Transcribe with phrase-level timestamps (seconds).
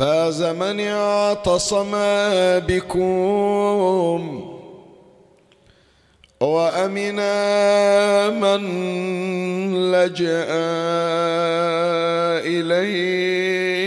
[0.00, 1.90] فاز من اعتصم
[2.68, 4.20] بكم
[6.40, 7.30] وامنا
[8.30, 8.62] من
[9.92, 10.46] لجأ
[12.46, 13.79] اليكم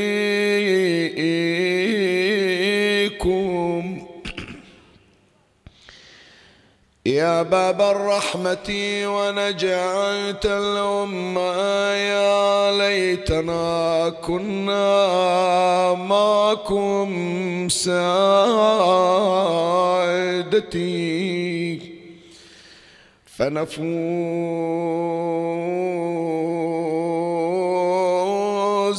[7.05, 8.69] يا باب الرحمة
[9.05, 11.55] ونجعت الأمة
[11.91, 18.23] يا ليتنا كنا معكم سعادتي
[23.25, 23.83] فنفوز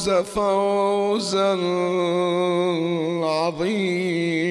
[0.09, 1.57] فوزا
[3.25, 4.45] عظيما.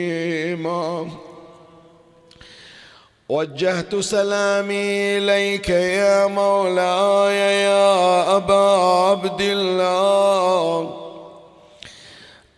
[3.28, 8.68] وجهت سلامي إليك يا مولاي يا أبا
[9.10, 11.00] عبد الله.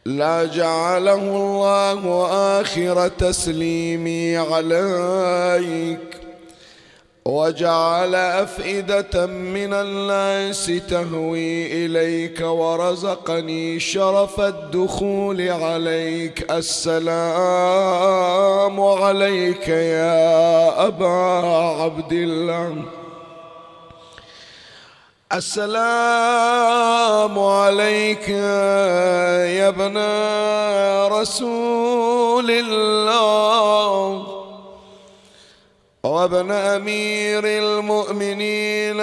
[0.06, 2.26] لا جعله الله
[2.60, 6.15] آخر تسليمي عليك.
[7.26, 16.52] وجعل أفئدة من الناس تهوي إليك ورزقني شرف الدخول عليك.
[16.52, 17.10] السلام
[18.80, 21.18] عليك يا أبا
[21.82, 22.74] عبد الله.
[25.32, 25.78] السلام
[27.38, 29.96] عليك يا ابن
[31.12, 34.25] رسول الله.
[36.06, 39.00] وابن أمير المؤمنين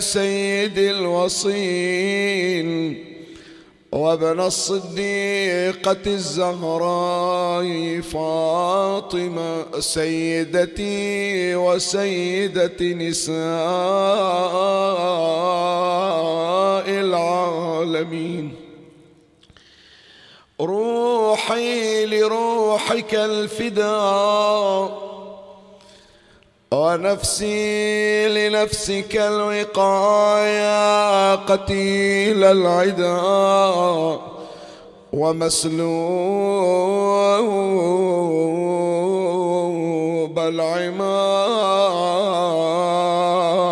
[0.00, 2.68] سيد الوصين
[3.92, 13.38] وابن الصديقة الزهراء فاطمة سيدتي وسيدة نساء
[16.88, 18.54] العالمين.
[20.60, 25.07] روحي لروحك الفداء.
[26.72, 30.68] ونفسي لنفسك الوقاية
[31.34, 33.18] قتيل العدا
[40.28, 40.38] ومسلوب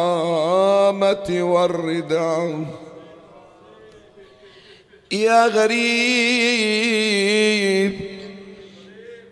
[0.06, 2.64] العمامة والرداء
[5.12, 6.56] يا غريب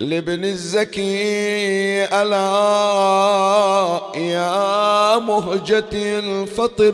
[0.00, 6.92] لابن الزكي ألا يا مهجة الفطر.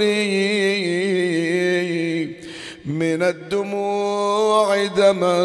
[2.85, 5.43] من الدموع دما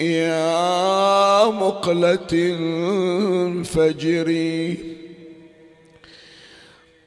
[0.00, 2.28] يا مقلة
[3.42, 4.28] الفجر.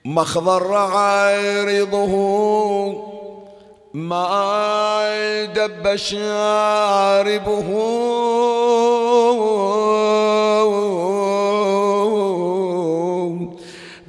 [0.05, 2.15] مخضر عارضه
[3.93, 7.63] ما دب شاربه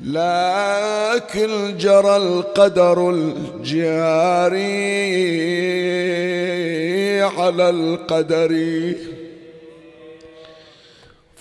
[0.04, 4.66] لكن جرى القدر الجاري
[7.22, 8.52] على القدر.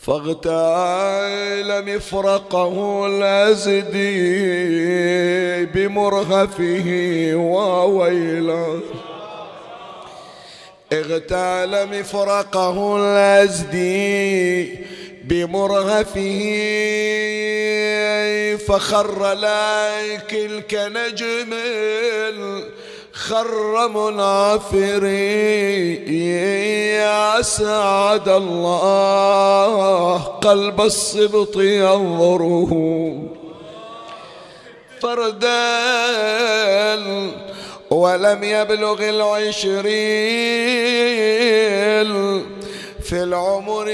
[0.06, 4.06] فاغتال مفرقه الأزدي
[5.66, 6.88] بمرهفه
[7.36, 8.80] وويله.
[10.94, 14.80] اغتال مفرقه الأزدي
[15.24, 16.42] بمرهفه
[18.68, 21.54] فخر لايك كنجم
[23.15, 25.15] خر منافري
[26.95, 32.71] يا سعد الله قلب السبط ينظره.
[35.01, 35.75] فردا
[37.89, 39.85] ولم يبلغ العشرين
[43.03, 43.88] في العمر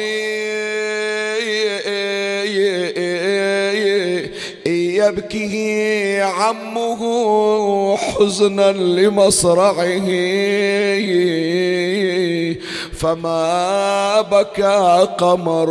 [5.11, 7.01] يبكي عمه
[7.97, 10.07] حزنا لمصرعه.
[12.99, 15.69] فما بكى قمر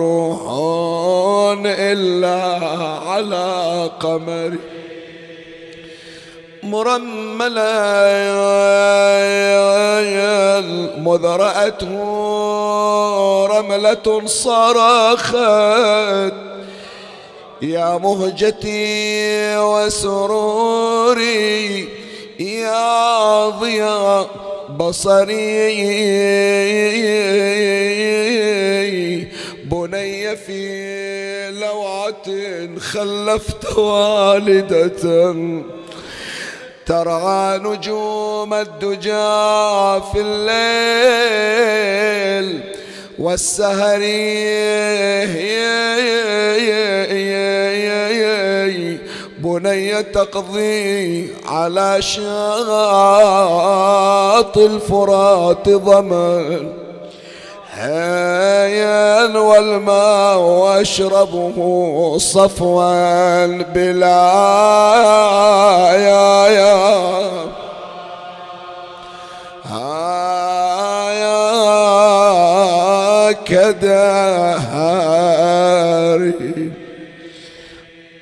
[1.66, 2.42] إلا
[3.06, 4.56] على قمر.
[6.62, 7.80] مرملا
[10.98, 12.00] مذرأته
[13.46, 15.36] رملة صرخت.
[17.62, 21.08] يا مهجتي وسروري
[22.40, 24.30] يا ضياء
[24.76, 25.70] بصري.
[29.64, 32.26] بني في لوعة
[32.78, 35.34] خلفت والدة
[36.86, 41.60] ترعى نجوم الدجى في الليل
[43.18, 44.00] والسهر
[49.62, 52.58] بني تقضي على شاط
[54.58, 56.72] الفرات ضمن
[57.72, 64.30] هيا والماء واشربه صفوا بلا
[65.92, 67.10] يا يا
[75.90, 76.69] كدهري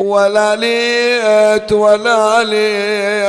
[0.09, 3.29] ولا ليت ولا ليت.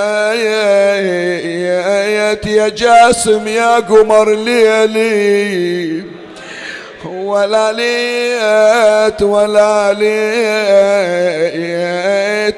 [2.45, 6.03] يا جاسم يا قمر ليلي.
[7.05, 10.09] ولا ليت ولا ليت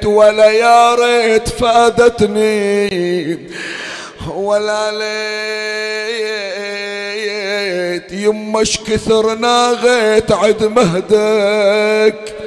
[0.06, 3.38] ولا يا ريت فادتني.
[4.36, 5.22] ولا ليت
[8.12, 12.41] يمش كثر ناغيت عد مهدك.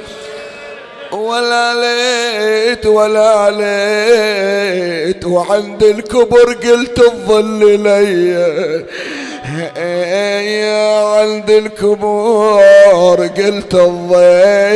[1.12, 8.30] ولا ليت ولا ليت وعند الكبر قلت الظل لي
[10.46, 14.66] يا عند الكبر قلت الظل.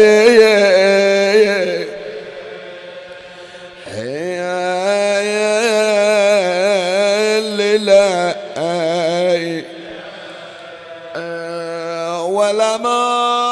[12.30, 13.49] ولا مال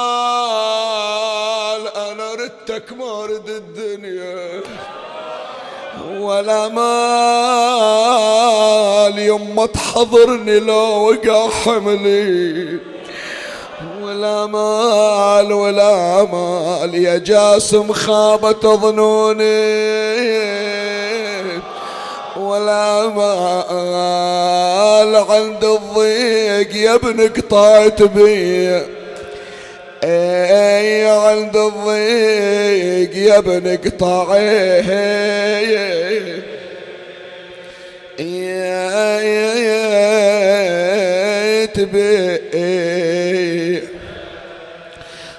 [6.39, 6.69] ولا
[9.09, 12.79] مال يما تحضرني لو وقع حملي.
[14.03, 19.79] ولا مال ولا مال يا جاسم خابت ظنوني.
[22.37, 23.67] ولا مال
[25.17, 28.98] عند الضيق يا ابن قطعت بي.
[30.05, 34.89] اي عند الضيق يا ابن قطعت
[41.81, 42.39] بي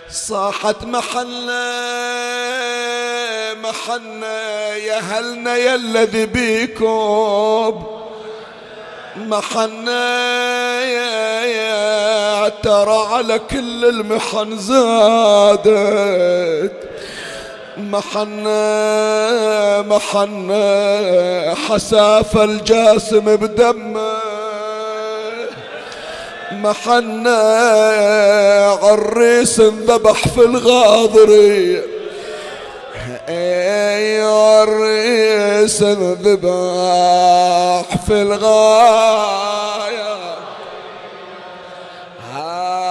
[0.09, 1.53] صاحت محلة
[3.63, 7.98] محنا يا هلنا يا الذي بيكم
[9.27, 16.71] محنا يا, يا ترى على كل المحن زادت.
[17.77, 24.17] محنا محنا حساف الجاسم بدمه.
[26.51, 27.39] محنا
[28.81, 31.98] عريس انذبح في الغاضري.
[33.29, 36.27] اي عريس انذبح
[38.07, 39.19] في الغاية.
[42.33, 42.89] حاضري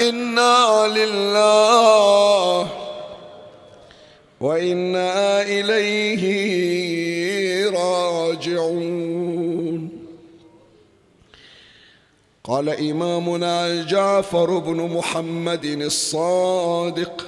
[0.00, 2.66] إنا لله
[4.40, 6.55] وإنا إليه
[12.46, 17.26] قال إمامنا جعفر بن محمد الصادق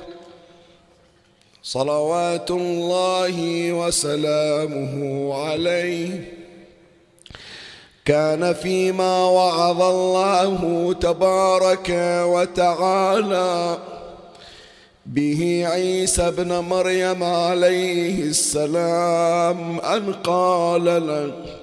[1.63, 3.37] صلوات الله
[3.73, 6.39] وسلامه عليه.
[8.05, 11.91] كان فيما وعظ الله تبارك
[12.25, 13.79] وتعالى
[15.07, 21.58] به عيسى ابن مريم عليه السلام أن قال له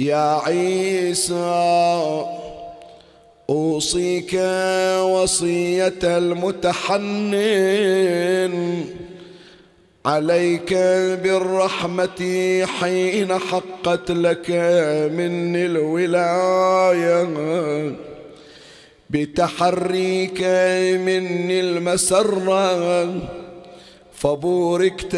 [0.00, 2.24] يا عيسى
[3.50, 4.34] أوصيك
[5.02, 7.34] وصية المتحنن.
[10.06, 10.74] عليك
[11.22, 12.20] بالرحمة
[12.80, 14.50] حين حقت لك
[15.12, 17.28] مني الولاية.
[19.10, 20.40] بتحريك
[21.06, 23.14] مني المسرة
[24.12, 25.16] فبوركت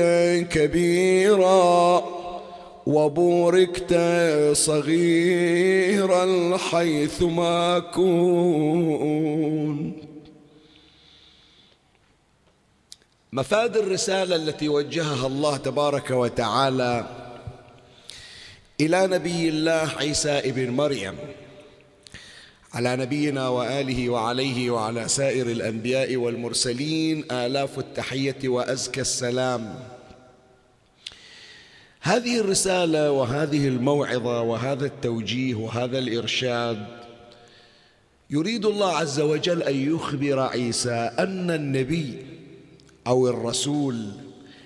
[0.50, 2.21] كبيرا.
[2.86, 3.94] وبوركت
[4.52, 9.94] صغيرا حيثما كنت.
[13.32, 17.06] مفاد الرسالة التي وجهها الله تبارك وتعالى
[18.80, 21.14] إلى نبي الله عيسى ابن مريم
[22.74, 29.74] على نبينا وآله وعليه وعلى سائر الأنبياء والمرسلين آلاف التحية وأزكى السلام.
[32.04, 36.86] هذه الرسالة وهذه الموعظة وهذا التوجيه وهذا الإرشاد
[38.30, 42.26] يريد الله عز وجل أن يخبر عيسى أن النبي
[43.06, 44.08] أو الرسول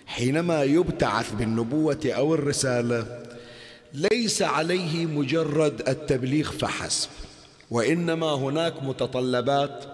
[0.07, 3.23] حينما يبتعث بالنبوة أو الرسالة
[3.95, 7.11] ليس عليه مجرد التبليغ فحسب
[7.71, 9.85] وإنما هناك متطلبات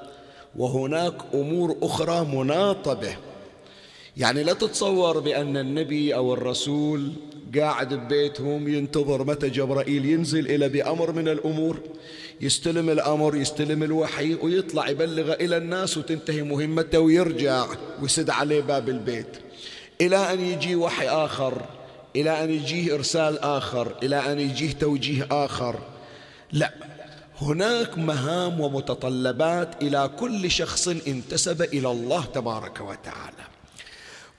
[0.56, 3.16] وهناك أمور أخرى مناطة به
[4.16, 7.12] يعني لا تتصور بأن النبي أو الرسول
[7.58, 11.80] قاعد ببيتهم ينتظر متى جبرائيل ينزل إلى بأمر من الأمور.
[12.40, 17.66] يستلم الأمر يستلم الوحي ويطلع يبلغ إلى الناس وتنتهي مهمته ويرجع
[18.02, 19.36] ويسد عليه باب البيت.
[20.00, 21.62] إلى أن يجي وحي آخر
[22.16, 25.78] إلى أن يجيه إرسال آخر إلى أن يجيه توجيه آخر.
[26.52, 26.72] لا
[27.40, 33.44] هناك مهام ومتطلبات إلى كل شخص انتسب إلى الله تبارك وتعالى.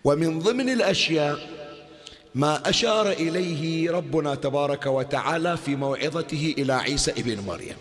[0.04, 1.63] ومن ضمن الأشياء
[2.36, 7.76] ما أشار إليه ربنا تبارك وتعالى في موعظته إلى عيسى ابن مريم.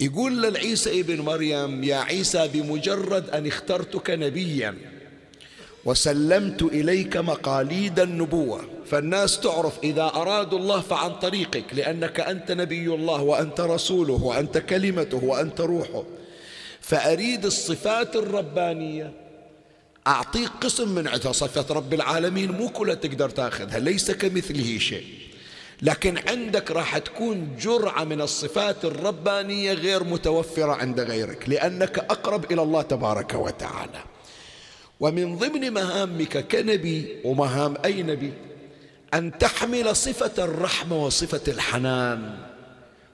[0.00, 4.74] يقول للعيسى ابن مريم يا عيسى بمجرد أن اخترتك نبيا
[5.84, 13.22] وسلمت إليك مقاليد النبوة فالناس تعرف إذا أرادوا الله فعن طريقك لأنك أنت نبي الله
[13.22, 16.04] وأنت رسوله وأنت كلمته وأنت روحه.
[16.80, 19.12] فأريد الصفات الربانية
[20.06, 25.04] أعطيك قسم من عندها صفة رب العالمين مو كلها تقدر تاخذها ليس كمثله شيء؟
[25.82, 32.62] لكن عندك راح تكون جرعة من الصفات الربانية غير متوفرة عند غيرك لأنك أقرب إلى
[32.62, 34.04] الله تبارك وتعالى.
[35.00, 38.32] ومن ضمن مهامك كنبي ومهام أي نبي؟
[39.14, 42.38] أن تحمل صفة الرحمة وصفة الحنان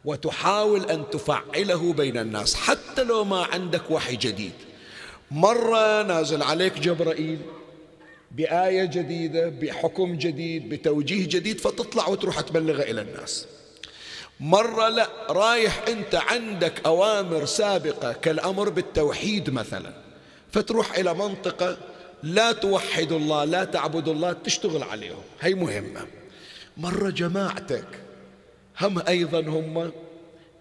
[0.05, 4.53] وتحاول أن تفعله بين الناس حتى لو ما عندك وحي جديد.
[5.31, 7.39] مرة نازل عليك جبرائيل
[8.31, 13.47] بآية جديدة بحكم جديد بتوجيه جديد فتطلع وتروح تبلغه إلى الناس.
[14.41, 19.93] مرة لا رايح أنت عندك أوامر سابقة كالأمر بالتوحيد مثلا
[20.53, 21.79] فتروح إلى منطقة
[22.23, 25.23] لا توحد الله لا تعبد الله تشتغل عليهم.
[25.41, 26.07] هي مهمة.
[26.77, 27.87] مرة جماعتك
[28.81, 29.93] هم أيضا هم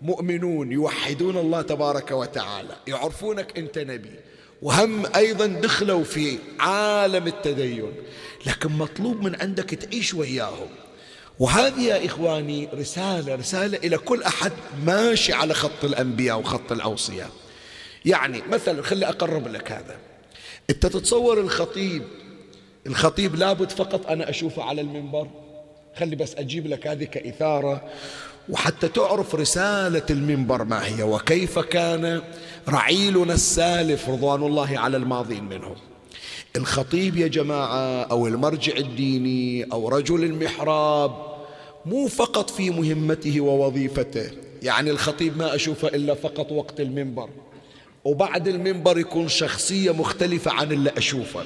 [0.02, 4.12] مؤمنون يوحدون الله تبارك وتعالى يعرفونك أنت نبي.
[4.62, 7.92] وهم أيضا دخلوا في عالم التدين
[8.46, 10.70] لكن مطلوب من عندك تعيش وياهم.
[11.40, 14.52] وهذه يا إخواني رسالة رسالة إلى كل أحد
[14.86, 17.30] ماشي على خط الأنبياء وخط الأوصياء.
[18.06, 19.96] يعني مثلا خلي أقرب لك هذا.
[20.70, 22.04] أنت تتصور الخطيب
[22.88, 25.28] الخطيب لابد فقط أنا أشوفه على المنبر.
[25.98, 27.90] خلي بس أجيب لك هذه كإثارة.
[28.50, 32.22] وحتى تعرف رسالة المنبر ما هي وكيف كان
[32.70, 35.76] رعيلنا السالف رضوان الله على الماضين منهم.
[36.56, 41.12] الخطيب يا جماعة أو المرجع الديني أو رجل المحراب
[41.86, 44.32] مو فقط في مهمته ووظيفته
[44.64, 47.30] يعني الخطيب ما أشوفه إلا فقط وقت المنبر.
[48.04, 51.46] وبعد المنبر يكون شخصية مختلفة عن اللي أشوفه.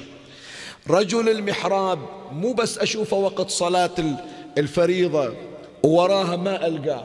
[0.90, 1.98] رجل المحراب
[2.32, 4.18] مو بس أشوفه وقت صلاة
[4.58, 5.32] الفريضة
[5.82, 7.04] ووراها ما ألقاه.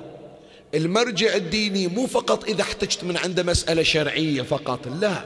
[0.76, 5.26] المرجع الديني مو فقط إذا احتجت من عنده مسألة شرعية فقط لا.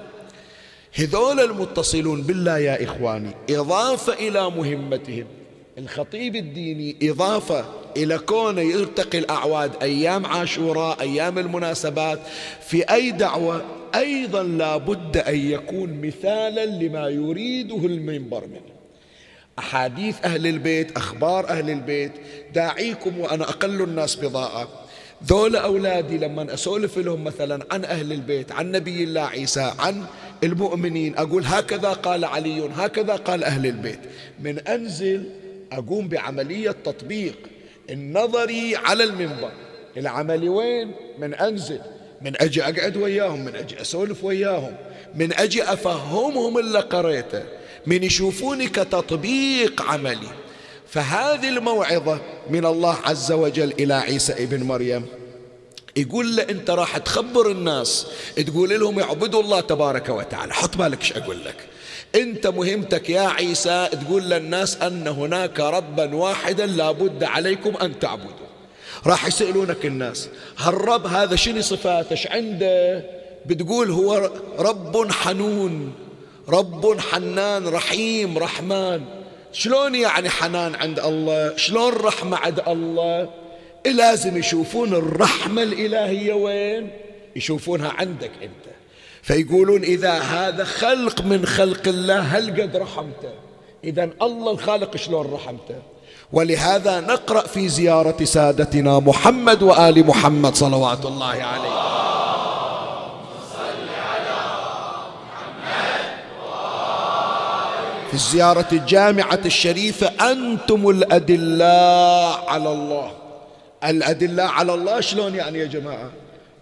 [0.94, 5.26] هذول المتصلون بالله يا إخواني إضافة إلى مهمتهم.
[5.78, 7.66] الخطيب الديني إضافة
[7.98, 12.20] إلى كونه يلتقي الأعواد أيام عاشوراء أيام المناسبات.
[12.68, 13.66] في أي دعوة
[13.96, 18.80] أيضا لا بد أن يكون مثالا لما يريده المنبر منه.
[19.60, 22.12] أحاديث أهل البيت أخبار أهل البيت
[22.54, 24.68] داعيكم وأنا أقل الناس بضاعة.
[25.26, 30.06] ذول أولادي لما أسولف لهم مثلا عن أهل البيت عن نبي الله عيسى عن
[30.44, 34.00] المؤمنين أقول هكذا قال علي هكذا قال أهل البيت.
[34.40, 35.24] من أنزل
[35.72, 37.36] أقوم بعملية تطبيق
[37.90, 39.52] النظري على المنبر.
[39.98, 41.80] العملي وين؟ من أنزل.
[42.22, 44.76] من أجي أقعد وياهم من أجي أسولف وياهم
[45.16, 47.44] من أجي أفهمهم اللي قريته.
[47.88, 50.30] من يشوفوني كتطبيق عملي.
[50.92, 52.20] فهذه الموعظة
[52.50, 55.06] من الله عز وجل إلى عيسى ابن مريم.
[55.96, 60.54] يقول له أنت راح تخبر الناس تقول لهم اعبدوا الله تبارك وتعالى.
[60.54, 61.56] حط بالك إيش أقول لك؟
[62.16, 68.50] أنت مهمتك يا عيسى تقول للناس أن هناك ربا واحدا لا بد عليكم أن تعبدوا.
[69.06, 73.04] راح يسألونك الناس هالرب هذا شنو صفاته؟ إيش عنده؟
[73.46, 75.94] بتقول هو رب حنون
[76.50, 79.19] رب حنان رحيم رحمن.
[79.54, 83.30] شلون يعني حنان عند الله؟ شلون رحمة عند الله؟
[83.86, 86.90] لازم يشوفون الرحمة الإلهية وين؟
[87.36, 88.76] يشوفونها عندك أنت.
[89.22, 93.34] فيقولون إذا هذا خلق من خلق الله هل قد رحمته؟
[93.84, 95.76] إذا الله الخالق شلون رحمته؟
[96.34, 102.19] ولهذا نقرأ في زيارة سادتنا محمد وآل محمد صلوات الله عليه.
[108.10, 113.12] في الزيارة الجامعة الشريفة أنتم الأدلاء على الله.
[113.84, 116.12] الأدلاء على الله شلون يعني يا جماعة؟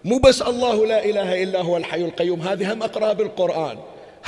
[0.04, 3.78] مو بس الله لا إله إلا هو الحي القيوم هذه هم أقرأها بالقرآن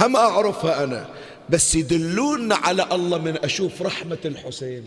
[0.01, 1.05] هم أعرفها أنا.
[1.49, 4.85] بس يدلون على الله من أشوف رحمة الحسين.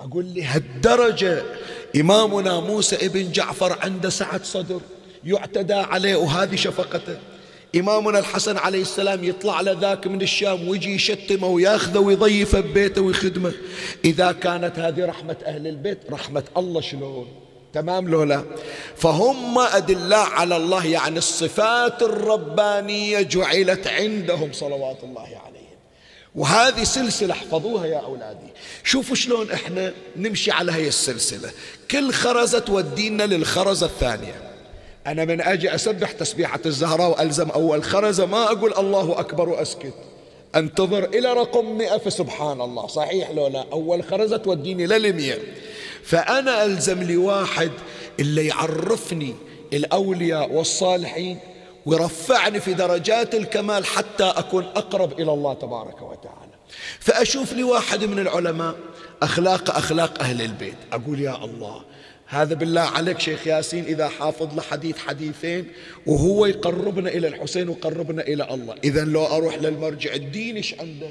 [0.00, 1.42] أقول لي هالدرجة
[1.96, 4.80] إمامنا موسى ابن جعفر عنده سعة صدر
[5.24, 7.16] يعتدى عليه وهذه شفقته.
[7.76, 13.52] إمامنا الحسن عليه السلام يطلع لذاك من الشام ويجي يشتمه وياخذه ويضيفه ببيته ويخدمه.
[14.04, 17.28] إذا كانت هذه رحمة أهل البيت رحمة الله شلون؟
[17.72, 18.44] تمام لو لا؟
[18.96, 25.64] فهم أدلاء على الله يعني الصفات الربانية جعلت عندهم صلوات الله عليهم.
[26.34, 28.52] وهذه سلسلة احفظوها يا أولادي.
[28.84, 31.50] شوفوا شلون إحنا نمشي على هي السلسلة.
[31.90, 34.53] كل خرزة تودينا للخرزة الثانية.
[35.06, 39.94] أنا من أجي أسبح تسبيحة الزهراء وألزم أول خرزة ما أقول الله أكبر وأسكت.
[40.54, 42.86] أنتظر إلى رقم مئة فسبحان الله.
[42.86, 45.38] صحيح لو لا أول خرزة توديني للمية
[46.04, 47.70] فأنا ألزم لي واحد
[48.20, 49.34] اللي يعرفني
[49.72, 51.38] الأولياء والصالحين
[51.86, 56.54] ويرفعني في درجات الكمال حتى أكون أقرب إلى الله تبارك وتعالى.
[57.00, 58.74] فأشوف لي واحد من العلماء
[59.22, 60.76] أخلاق أخلاق أهل البيت.
[60.92, 61.82] أقول يا الله
[62.26, 65.66] هذا بالله عليك شيخ ياسين إذا حافظ له حديث حديثين
[66.06, 68.74] وهو يقربنا إلى الحسين ويقربنا إلى الله.
[68.84, 71.08] إذا لو أروح للمرجع الديني إيش عنده؟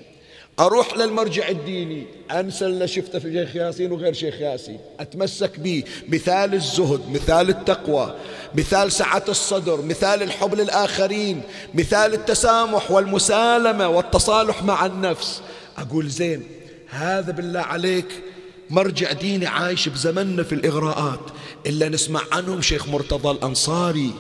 [0.60, 2.04] أروح للمرجع الديني.
[2.32, 4.80] أنسى اللي شفته في شيخ ياسين وغير شيخ ياسين.
[4.99, 8.15] أتمسك به مثال الزهد مثال التقوى
[8.56, 11.41] مثال سعة الصدر مثال الحب للآخرين
[11.73, 15.41] مثال التسامح والمسالمة والتصالح مع النفس.
[15.78, 16.43] أقول زين
[16.89, 18.08] هذا بالله عليك
[18.73, 21.19] مرجع ديني عايش بزمننا في الإغراءات.
[21.65, 24.12] إلا نسمع عنهم شيخ مرتضى الأنصاري.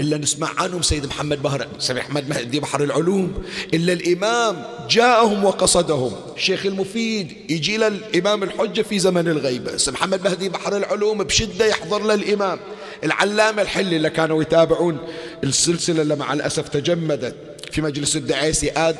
[0.00, 3.42] إلا نسمع عنهم سيد محمد بهر سيد محمد مهدي بحر العلوم.
[3.74, 6.12] إلا الإمام جاءهم وقصدهم.
[6.36, 9.76] الشيخ المفيد يجي للإمام الحجة في زمن الغيبة.
[9.76, 12.58] سيد محمد مهدي بحر العلوم بشدة يحضر للإمام.
[13.04, 14.98] العلامة الحلي اللي كانوا يتابعون
[15.44, 17.34] السلسلة اللي مع الأسف تجمدت
[17.72, 18.96] في مجلس الدعيسي آد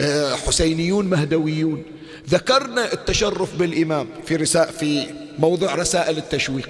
[0.00, 1.82] آه، حسينيون مهدويون.
[2.28, 5.06] ذكرنا التشرف بالإمام في رساء في
[5.38, 6.68] موضوع رسائل التشويق.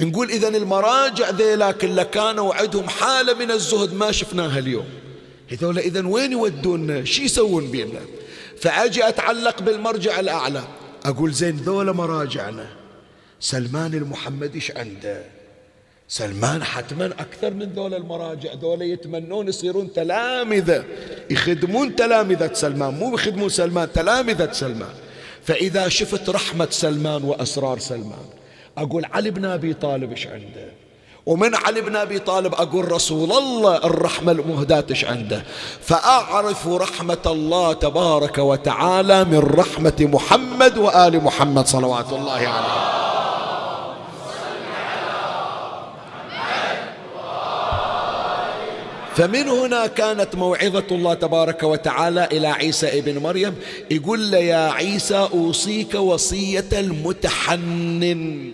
[0.00, 4.86] نقول إذا المراجع ذيلاك اللي كانوا عندهم حالة من الزهد ما شفناها اليوم.
[5.52, 8.00] هذول إذا وين يودونا؟ شي يسوون بينا
[8.60, 10.64] فأجي أتعلق بالمرجع الأعلى.
[11.04, 12.66] أقول زين ذولا مراجعنا.
[13.40, 15.35] سلمان المحمدي عنده؟
[16.08, 18.52] سلمان حتما أكثر من ذول المراجع.
[18.54, 20.84] ذول يتمنون يصيرون تلامذة.
[21.30, 24.94] يخدمون تلامذة سلمان مو يخدمون سلمان تلامذة سلمان.
[25.44, 28.26] فإذا شفت رحمة سلمان وأسرار سلمان
[28.78, 30.68] أقول علي بن أبي طالب إيش عنده؟
[31.26, 35.42] ومن علي بن أبي طالب أقول رسول الله الرحمة المهداة إيش عنده؟
[35.80, 43.15] فأعرف رحمة الله تبارك وتعالى من رحمة محمد وآل محمد صلوات الله عليه.
[49.16, 53.54] فمن هنا كانت موعظة الله تبارك وتعالى إلى عيسى ابن مريم.
[53.90, 58.52] يقول له يا عيسى أوصيك وصية المتحنن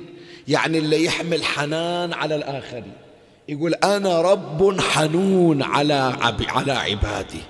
[0.49, 2.93] يعني اللي يحمل حنان على الآخرين
[3.49, 6.17] يقول أنا رب حنون على
[6.49, 7.41] على عبادي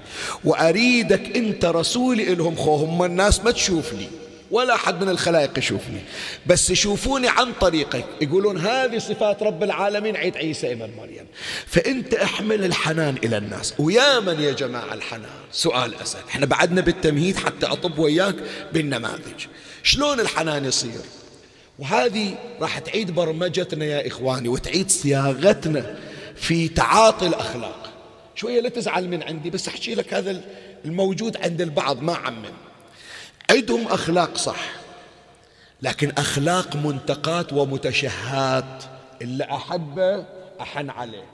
[0.45, 4.09] وأريدك أنت رسولي إلهم خوهم الناس ما تشوفني.
[4.53, 6.01] ولا أحد من الخلائق يشوفني.
[6.47, 8.05] بس يشوفوني عن طريقك.
[8.21, 11.27] يقولون هذه صفات رب العالمين عيد عيسى ابن مريم.
[11.67, 13.75] فأنت احمل الحنان إلى الناس.
[13.79, 18.37] ويا من يا جماعة الحنان؟ سؤال أسأل إحنا بعدنا بالتمهيد حتى أطب وياك
[18.73, 19.47] بالنماذج.
[19.83, 21.01] شلون الحنان يصير؟
[21.79, 25.97] وهذه راح تعيد برمجتنا يا إخواني وتعيد صياغتنا
[26.37, 27.93] في تعاطي الأخلاق.
[28.35, 30.41] شوية لا تزعل من عندي بس أحكي لك هذا
[30.85, 32.72] الموجود عند البعض ما عمم.
[33.53, 34.71] عندهم أخلاق صح
[35.83, 38.85] لكن أخلاق منتقات ومتشهات
[39.23, 40.25] إلا أحبه
[40.61, 41.25] أحن عليه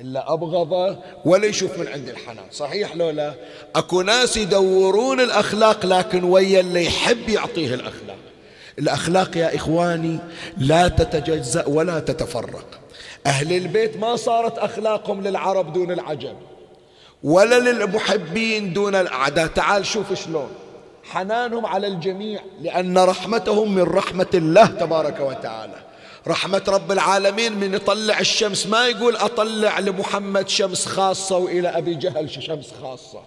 [0.00, 3.34] إلا أبغضه ولا يشوف من عند الحنان صحيح لو لا؟
[3.74, 8.16] أكو ناس يدورون الأخلاق لكن ويا اللي يحب يعطيه الأخلاق.
[8.78, 10.18] الأخلاق يا إخواني
[10.56, 12.80] لا تتجزأ ولا تتفرق.
[13.26, 16.34] أهل البيت ما صارت أخلاقهم للعرب دون العجم
[17.22, 19.46] ولا للمحبين دون الأعداء.
[19.46, 20.48] تعال شوف شلون.
[21.10, 22.40] حنانهم على الجميع.
[22.60, 25.74] لأن رحمتهم من رحمة الله تبارك وتعالى.
[26.28, 28.66] رحمة رب العالمين من يطلع الشمس.
[28.66, 33.20] ما يقول أطلع لمحمد شمس خاصة وإلى أبي جهل شمس خاصة.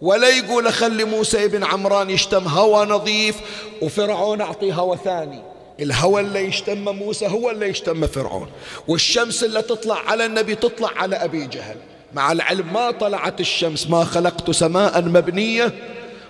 [0.00, 3.36] ولا يقول أخلي موسى ابن عمران يشتم هوى نظيف
[3.82, 5.42] وفرعون أعطيه هوى ثاني.
[5.80, 8.48] الهوى اللي يشتم موسى هو اللي يشتم فرعون.
[8.88, 11.76] والشمس اللي تطلع على النبي تطلع على أبي جهل.
[12.14, 15.72] مع العلم ما طلعت الشمس ما خلقت سماء مبنية.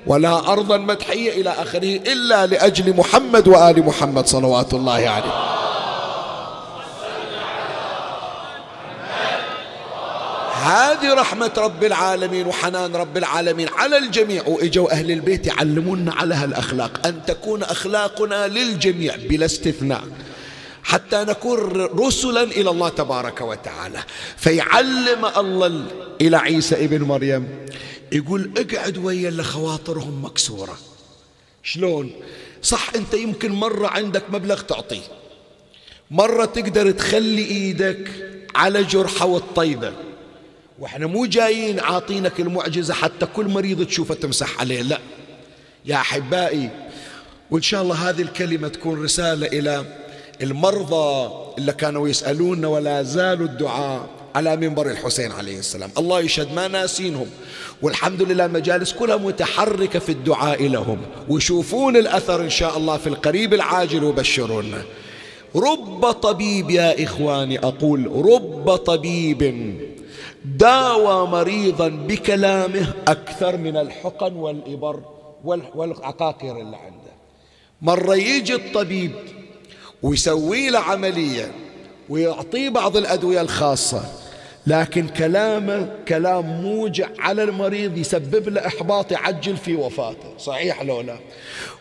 [0.07, 5.55] ولا أرضا مدحية إلى آخره إلا لأجل محمد وآل محمد صلوات الله عليه.
[10.65, 14.43] هذه رحمة رب العالمين وحنان رب العالمين على الجميع.
[14.47, 17.07] وإجوا أهل البيت يعلمونا على هالأخلاق.
[17.07, 20.03] أن تكون أخلاقنا للجميع بلا استثناء.
[20.83, 23.99] حتى نكون رسلا إلى الله تبارك وتعالى.
[24.37, 25.83] فيعلم الله
[26.21, 27.67] إلى عيسى ابن مريم.
[28.13, 30.79] يقول اقعد ويا اللي خواطرهم مكسورة.
[31.63, 32.13] شلون؟
[32.63, 35.03] صح أنت يمكن مرة عندك مبلغ تعطيه.
[36.11, 38.11] مرة تقدر تخلي إيدك
[38.55, 39.93] على جرحة والطيبة.
[40.79, 44.99] وإحنا مو جايين عاطينك المعجزة حتى كل مريض تشوفه تمسح عليه لا.
[45.85, 46.71] يا أحبائي
[47.51, 49.85] وإن شاء الله هذه الكلمة تكون رسالة إلى
[50.43, 54.24] المرضى اللي كانوا يسألون ولا زالوا الدعاء.
[54.35, 55.91] على منبر الحسين عليه السلام.
[55.99, 57.27] الله يشهد ما ناسينهم.
[57.83, 60.99] والحمد لله المجالس كلها متحركة في الدعاء لهم.
[61.29, 64.83] ويشوفون الأثر إن شاء الله في القريب العاجل وبشرونا.
[65.57, 69.75] رب طبيب يا إخواني أقول رب طبيب
[70.45, 75.01] داوى مريضا بكلامه أكثر من الحقن والإبر
[75.75, 77.15] والعقاقير اللي عنده.
[77.83, 79.13] مرة يجي الطبيب
[80.03, 81.53] ويسوي له عملية
[82.09, 84.05] ويعطيه بعض الأدوية الخاصة
[84.67, 90.39] لكن كلامه كلام موجع على المريض يسبب له إحباط يعجل في وفاته.
[90.39, 91.19] صحيح لو لا؟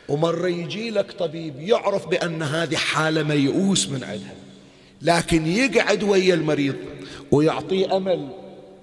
[0.09, 4.33] ومرة يجي لك طبيب يعرف بأن هذه حالة ميؤوس من عندها
[5.01, 6.75] لكن يقعد ويا المريض
[7.31, 8.27] ويعطيه أمل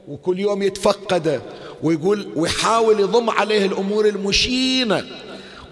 [0.09, 1.41] وكل يوم يتفقده
[1.83, 5.05] ويقول ويحاول يضم عليه الأمور المشينة.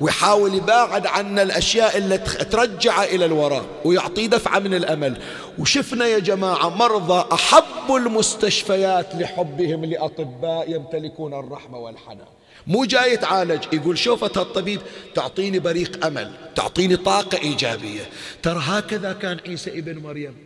[0.00, 5.16] ويحاول يباعد عنا الأشياء اللي ترجع إلى الوراء ويعطي دفعة من الأمل.
[5.58, 12.26] وشفنا يا جماعة مرضى أحبوا المستشفيات لحبهم لأطباء يمتلكون الرحمة والحنان
[12.66, 14.80] مو جاي يتعالج يقول شوفة الطبيب
[15.14, 18.02] تعطيني بريق أمل تعطيني طاقة إيجابية.
[18.42, 20.36] ترى هكذا كان عيسى ابن مريم.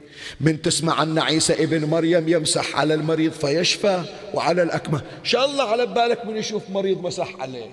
[0.41, 4.03] من تسمع أن عيسى ابن مريم يمسح على المريض فيشفى
[4.35, 5.01] وعلى الأكمة.
[5.25, 7.71] شاء الله على بالك من يشوف مريض مسح عليه.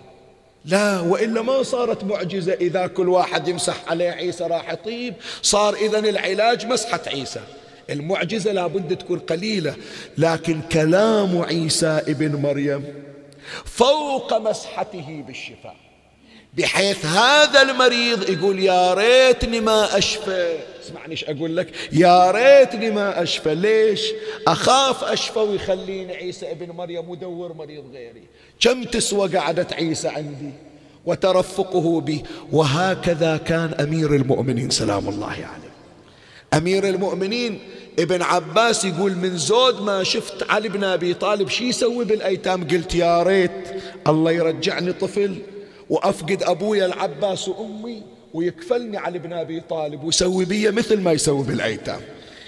[0.70, 5.14] لا وإلا ما صارت معجزة إذا كل واحد يمسح عليه عيسى راح يطيب.
[5.42, 7.42] صار إذا العلاج مسحة عيسى.
[7.90, 9.76] المعجزة لابد تكون قليلة
[10.18, 12.84] لكن كلام عيسى ابن مريم
[13.66, 15.76] فوق مسحته بالشفاء.
[16.58, 20.58] بحيث هذا المريض يقول يا ريتني ما أشفى.
[20.86, 23.56] اسمعني إيش أقول لك؟ يا ريتني ما أشفى.
[23.56, 24.02] ليش؟
[24.48, 28.24] أخاف أشفى ويخليني عيسى ابن مريم مدور مريض غيري.
[28.60, 30.52] كم تسوى قعدة عيسى عندي؟
[31.06, 34.70] وترفقه بي وهكذا كان أمير المؤمنين.
[34.70, 35.70] سلام الله عليه.
[36.54, 37.60] أمير المؤمنين
[38.00, 42.96] ابن عباس يقول من زود ما شفت علي بن أبي طالب شي يسوي بالأيتام؟ قلت
[42.96, 43.52] يا ريت
[44.08, 45.36] الله يرجعني طفل.
[45.90, 52.02] وأفقد أبويا العباس وأمي ويكفلني علي بن أبي طالب ويسوي بي مثل ما يسوي بالأيتام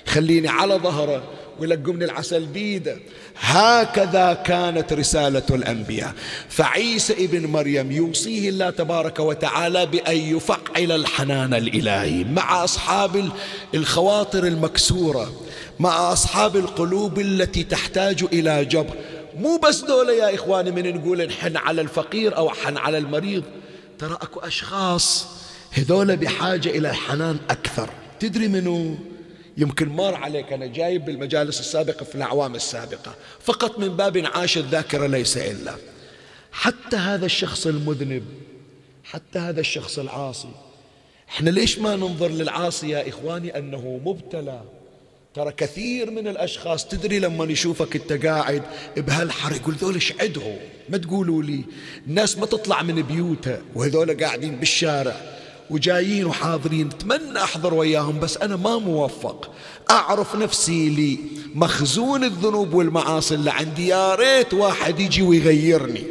[0.06, 1.24] خليني على ظهره
[1.60, 2.98] ويلقمني العسل بيده.
[3.40, 6.14] هكذا كانت رسالة الأنبياء.
[6.50, 13.30] فعيسى ابن مريم يوصيه الله تبارك وتعالى بأن يفعل الحنان الإلهي مع أصحاب
[13.76, 15.32] الخواطر المكسورة
[15.80, 18.96] مع أصحاب القلوب التي تحتاج إلى جبر.
[19.36, 23.44] مو بس دولة يا إخواني من نقول نحن على الفقير أو حن على المريض.
[24.00, 25.28] ترى أكو أشخاص
[25.72, 27.90] هذول بحاجة إلى حنان أكثر.
[28.20, 28.96] تدري منو؟
[29.58, 33.16] يمكن مر عليك أنا جايب بالمجالس السابقة في الأعوام السابقة.
[33.40, 35.76] فقط من باب انعاش الذاكرة ليس إلا.
[36.52, 38.26] حتى هذا الشخص المذنب
[39.04, 40.52] حتى هذا الشخص العاصي.
[41.30, 44.62] إحنا ليش ما ننظر للعاصي يا إخواني؟ أنه مبتلى.
[45.36, 48.62] ترى كثير من الأشخاص تدري لما يشوفك أنت قاعد
[48.98, 50.56] بهالحر يقول ذول إيش عدهم؟
[50.90, 51.64] ما تقولوا لي.
[52.08, 55.16] الناس ما تطلع من بيوتها وهذول قاعدين بالشارع
[55.70, 56.88] وجايين وحاضرين.
[56.88, 59.52] أتمنى أحضر وياهم بس أنا ما موفق.
[59.90, 61.18] أعرف نفسي لي
[61.56, 63.88] مخزون الذنوب والمعاصي اللي عندي.
[63.88, 66.04] يا ريت واحد يجي ويغيرني.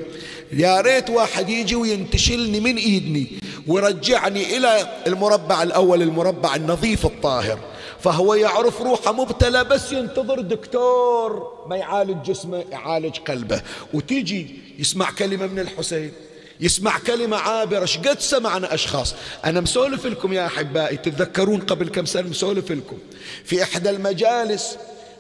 [0.53, 3.27] يا ريت واحد يجي وينتشلني من إيدني.
[3.67, 7.59] ويرجعني إلى المربع الأول المربع النظيف الطاهر.
[8.03, 13.63] فهو يعرف روحه مبتلى بس ينتظر دكتور ما يعالج جسمه يعالج قلبه.
[13.95, 16.13] وتيجي يسمع كلمة من الحسين
[16.61, 19.15] يسمع كلمة عابرة قد سمعنا أشخاص.
[19.45, 22.99] أنا مسولف لكم يا أحبائي تتذكرون قبل كم سنة مسولف لكم
[23.45, 24.77] في إحدى المجالس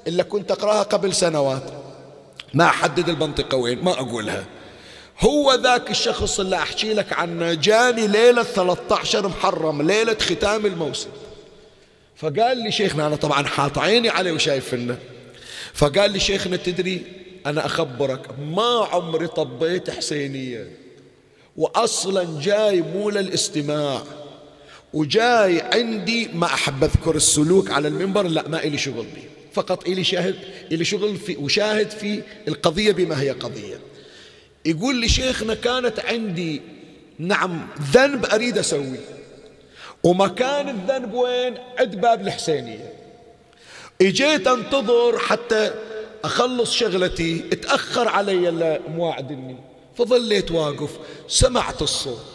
[0.07, 1.62] اللي كنت أقرأها قبل سنوات
[2.55, 4.45] ما أحدد المنطقة وين ما أقولها.
[5.21, 11.09] هو ذاك الشخص اللي أحكي لك عنه جاني ليلة 13 محرم ليلة ختام الموسم.
[12.20, 14.98] فقال لي شيخنا أنا طبعا حاط عيني عليه وشايفنا
[15.74, 17.02] فقال لي شيخنا تدري
[17.46, 20.68] أنا أخبرك ما عمري طبيت حسينية.
[21.56, 24.02] وأصلا جاي مو للاستماع.
[24.92, 30.04] وجاي عندي ما أحب أذكر السلوك على المنبر لا ما إلي شغل به فقط إلي
[30.04, 30.37] شاهد
[30.72, 33.80] إلي شغل في وشاهد في القضية بما هي قضية.
[34.64, 36.62] يقول لي شيخنا كانت عندي
[37.18, 39.19] نعم ذنب أريد أسويه.
[40.04, 42.92] ومكان الذنب وين؟ عند باب الحسينية.
[44.02, 45.70] اجيت انتظر حتى
[46.24, 49.56] أخلص شغلتي اتأخر علي مواعدني
[49.98, 50.90] فظليت واقف
[51.28, 52.26] سمعت الصوت.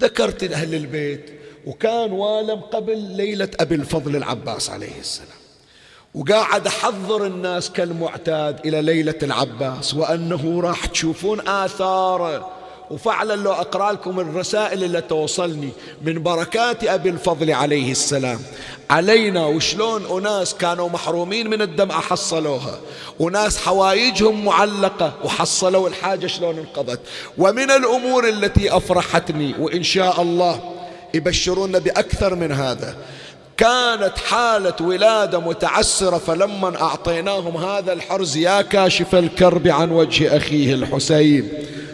[0.00, 1.30] ذكرت أهل البيت
[1.66, 5.42] وكان والم قبل ليلة أبي الفضل العباس عليه السلام.
[6.14, 12.61] وقاعد أحضر الناس كالمعتاد إلى ليلة العباس وأنه راح تشوفون آثاره.
[12.92, 15.68] وفعلا لو أقرأ لكم الرسائل اللي توصلني
[16.02, 18.40] من بركات أبي الفضل عليه السلام.
[18.90, 22.78] علينا وشلون أناس كانوا محرومين من الدمعة حصلوها.
[23.18, 27.00] وناس حوايجهم معلقة وحصلوا الحاجة شلون انقضت.
[27.38, 30.60] ومن الأمور التي أفرحتني وإن شاء الله
[31.14, 32.96] يبشرون بأكثر من هذا.
[33.62, 41.48] كانت حالة ولادة متعسرة فلما أعطيناهم هذا الحرز يا كاشف الكرب عن وجه أخيه الحسين.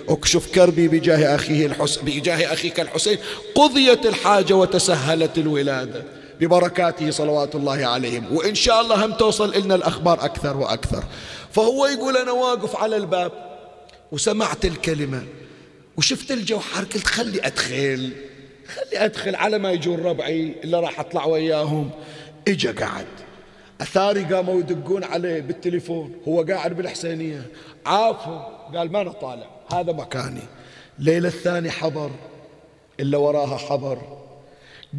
[0.08, 3.18] اكشف كربي بجاه أخيه الحسين بجاه أخيك الحسين.
[3.54, 6.04] قضيت الحاجة وتسهلت الولادة.
[6.40, 8.36] ببركاته صلوات الله عليهم.
[8.36, 11.04] وإن شاء الله هم توصل لنا الأخبار أكثر وأكثر.
[11.52, 13.32] فهو يقول أنا واقف على الباب
[14.12, 15.22] وسمعت الكلمة
[15.96, 18.12] وشفت الجوحر قلت خلي أدخل
[18.68, 21.90] خلي أدخل على ما يجون ربعي اللي راح أطلع وياهم.
[22.48, 23.06] إجا قعد
[23.80, 26.12] أثاري قاموا يدقون عليه بالتليفون.
[26.28, 27.42] هو قاعد بالحسينية.
[27.86, 28.38] عافوا.
[28.78, 30.42] قال ما أنا طالع هذا مكاني.
[30.98, 32.10] ليلة الثاني حضر.
[33.00, 34.18] إلا وراها حضر.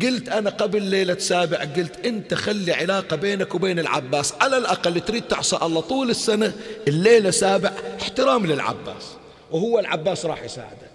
[0.01, 4.34] قلت أنا قبل ليلة سابع قلت أنت خلي علاقة بينك وبين العباس.
[4.41, 6.53] على الأقل تريد تعصى الله طول السنة.
[6.88, 9.15] الليلة سابع احترام للعباس.
[9.51, 10.89] وهو العباس راح يساعدك.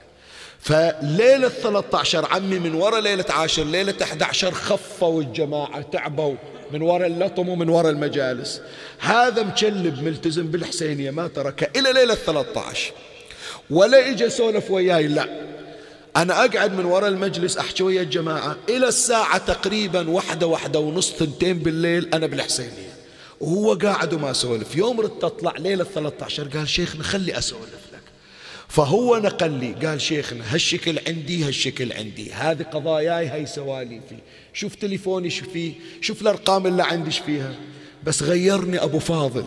[0.64, 6.34] فليلة 13 عمي من ورا ليلة عاشر ليلة 11 خفوا الجماعة تعبوا
[6.70, 8.60] من ورا اللطم ومن ورا المجالس.
[8.98, 12.92] هذا مكلب ملتزم بالحسينية ما تركه إلى ليلة 13
[13.70, 15.28] ولا اجى سولف وياي لا.
[16.16, 21.58] أنا أقعد من وراء المجلس أحكي ويا الجماعة إلى الساعة تقريبا واحدة واحدة ونص ثنتين
[21.58, 22.94] بالليل أنا بالحسينية.
[23.40, 24.76] وهو قاعد وما سولف.
[24.76, 27.93] يوم ردت تطلع ليلة 13 قال شيخنا خلي أسولف.
[28.68, 32.32] فهو نقل لي قال شيخنا هالشكل عندي هالشكل عندي.
[32.32, 34.16] هذه قضاياي هاي سواليفي.
[34.52, 37.54] شوف تليفوني شو فيه شوف الأرقام اللي عندي فيها.
[38.04, 39.44] بس غيرني أبو فاضل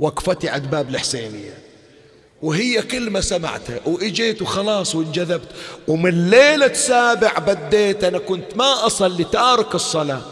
[0.00, 1.58] وقفتي عند باب الحسينية.
[2.42, 5.48] وهي كلمة سمعتها وإجيت وخلاص وانجذبت.
[5.88, 10.22] ومن ليلة سابع بديت أنا كنت ما أصلي تارك الصلاة.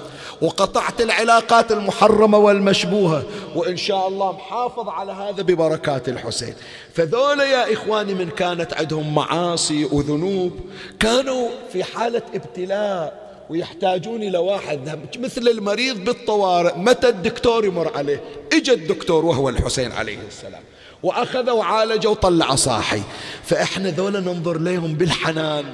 [0.42, 3.22] وقطعت العلاقات المحرمة والمشبوهة.
[3.54, 6.54] وإن شاء الله محافظ على هذا ببركات الحسين.
[6.94, 10.60] فذولا يا إخواني من كانت عندهم معاصي وذنوب
[11.00, 18.20] كانوا في حالة ابتلاء ويحتاجون إلى واحد مثل المريض بالطوارئ متى الدكتور يمر عليه؟
[18.52, 20.62] إجا الدكتور وهو الحسين عليه السلام.
[21.02, 23.02] وأخذ وعالجه وطلع صاحي.
[23.44, 25.64] فإحنا ذولا ننظر لهم بالحنان.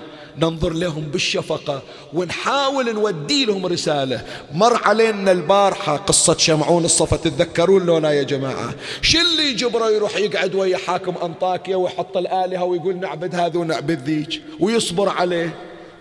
[0.40, 4.24] ننظر لهم بالشفقة ونحاول نودي لهم رسالة.
[4.53, 10.55] مر علينا البارحة قصة شمعون الصفا تتذكرون لونا يا جماعة؟ شو اللي جبره يروح يقعد
[10.55, 15.55] ويا حاكم أنطاكيا ويحط الآلهة ويقول نعبد هذا ونعبد ذيك ويصبر عليه؟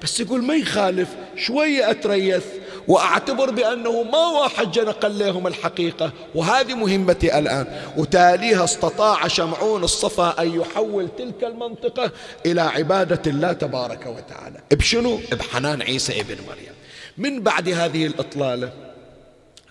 [0.03, 2.43] بس يقول ما يخالف شوية أتريث
[2.87, 7.67] وأعتبر بأنه ما واحد جنى قال لهم الحقيقة وهذه مهمتي الآن.
[7.97, 12.11] وتاليها استطاع شمعون الصفا أن يحول تلك المنطقة
[12.45, 14.59] إلى عبادة الله تبارك وتعالى.
[14.71, 16.73] بشنو؟ بحنان عيسى ابن مريم.
[17.17, 18.71] من بعد هذه الإطلالة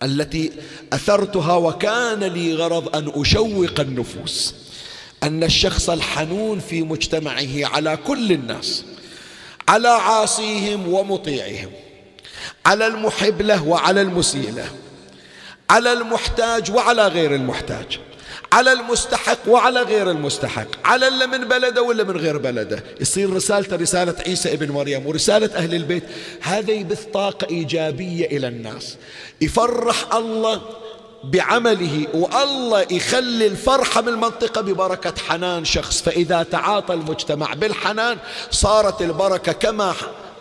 [0.02, 0.52] التي
[0.92, 4.55] أثرتها وكان لي غرض أن أشوق النفوس
[5.22, 8.85] أن الشخص الحنون في مجتمعه على كل الناس
[9.68, 11.70] على عاصيهم ومطيعهم.
[12.66, 14.68] على المحب له وعلى المسيء له
[15.70, 17.99] على المحتاج وعلى غير المحتاج
[18.53, 22.85] على المستحق وعلى غير المستحق على اللي من بلده ولا من غير بلده.
[23.01, 26.03] يصير رسالته رسالة عيسى ابن مريم ورسالة أهل البيت.
[26.40, 28.96] هذا يبث طاقة إيجابية إلى الناس.
[29.40, 30.62] يفرح الله
[31.25, 36.03] بعمله والله يخلي الفرحة من المنطقة ببركة حنان شخص.
[36.03, 38.18] فإذا تعاطى المجتمع بالحنان
[38.51, 39.94] صارت البركة كما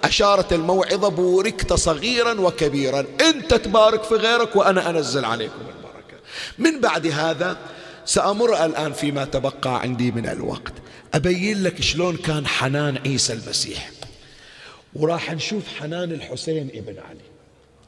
[0.03, 3.05] أشارت الموعظة بوركت صغيرا وكبيرا.
[3.21, 6.23] أنت تبارك في غيرك وأنا أنزل عليكم البركة.
[6.57, 7.57] من بعد هذا
[8.05, 10.73] سأمر الآن فيما تبقى عندي من الوقت.
[11.13, 13.91] أبين لك شلون كان حنان عيسى المسيح.
[14.93, 17.25] وراح نشوف حنان الحسين ابن علي.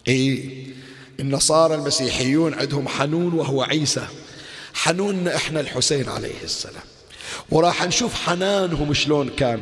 [0.08, 0.65] إيه
[1.20, 4.08] النصارى المسيحيون عندهم حنون وهو عيسى.
[4.74, 6.84] حنوننا إحنا الحسين عليه السلام.
[7.50, 9.62] وراح نشوف حنانهم شلون كان.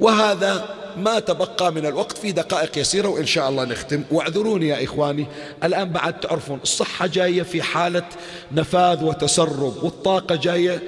[0.00, 4.02] وهذا ما تبقى من الوقت في دقائق يسيرة وإن شاء الله نختم.
[4.10, 5.26] واعذروني يا إخواني
[5.64, 8.08] الآن بعد تعرفون الصحة جاية في حالة
[8.52, 10.82] نفاذ وتسرب والطاقة جاية.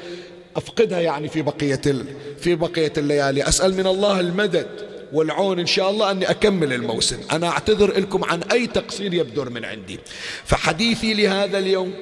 [0.56, 2.04] أفقدها يعني في بقية
[2.40, 3.48] في بقية الليالي.
[3.48, 4.66] أسأل من الله المدد
[5.12, 7.18] والعون إن شاء الله أني أكمل الموسم.
[7.32, 9.98] أنا أعتذر لكم عن أي تقصير يبدر من عندي.
[10.44, 11.92] فحديثي لهذا اليوم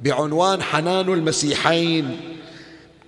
[0.00, 2.20] بعنوان حنان المسيحين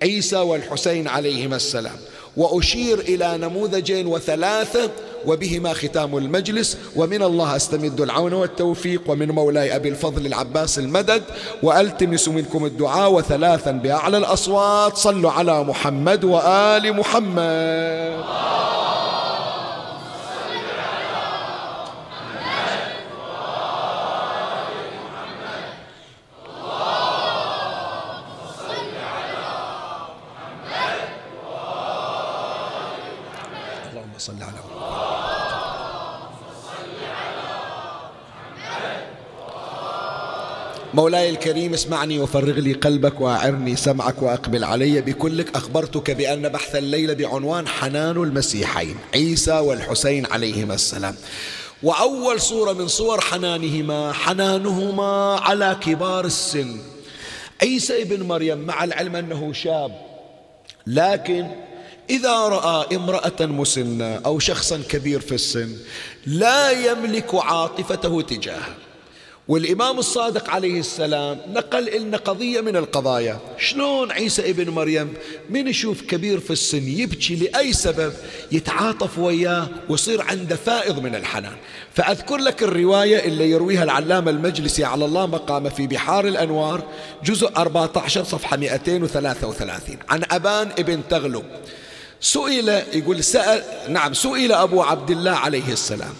[0.01, 1.97] عيسى والحسين عليهما السلام.
[2.37, 4.89] وأشير إلى نموذجين وثلاثة
[5.25, 11.23] وبهما ختام المجلس ومن الله أستمد العون والتوفيق ومن مولاي أبي الفضل العباس المدد
[11.63, 18.23] وألتمس منكم الدعاء وثلاثا بأعلى الأصوات صلوا على محمد وآل محمد
[34.23, 34.59] صل على
[40.93, 45.55] مولاي الكريم اسمعني وفرغ لي قلبك وأعرني سمعك وأقبل علي بكلك.
[45.55, 51.15] أخبرتك بأن بحث الليلة بعنوان حنان المسيحين عيسى والحسين عليهما السلام.
[51.83, 56.77] وأول صورة من صور حنانهما حنانهما على كبار السن.
[57.61, 60.01] عيسى ابن مريم مع العلم أنه شاب
[60.87, 61.47] لكن
[62.09, 65.69] إذا رأى امرأة مسنة أو شخصا كبير في السن
[66.25, 68.75] لا يملك عاطفته تجاهه.
[69.47, 73.39] والإمام الصادق عليه السلام نقل لنا قضية من القضايا.
[73.57, 75.13] شلون عيسى ابن مريم
[75.49, 78.13] من يشوف كبير في السن يبكي لأي سبب
[78.51, 81.55] يتعاطف وياه ويصير عنده فائض من الحنان.
[81.93, 86.83] فأذكر لك الرواية اللي يرويها العلامة المجلسي على الله مقامه في بحار الأنوار
[87.23, 91.43] جزء 14 صفحة 233 عن أبان ابن تغلب.
[92.21, 96.13] سئل يقول سأل نعم سئل أبو عبد الله عليه السلام.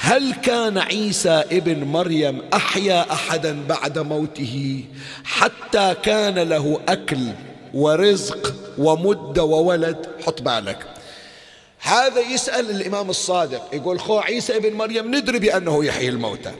[0.00, 4.84] هل كان عيسى ابن مريم أحيا أحدا بعد موته
[5.24, 7.18] حتى كان له أكل
[7.74, 10.86] ورزق ومد وولد؟ حط بالك.
[11.80, 16.52] هذا يسأل الإمام الصادق يقول خو عيسى ابن مريم ندري بأنه يحيي الموتى.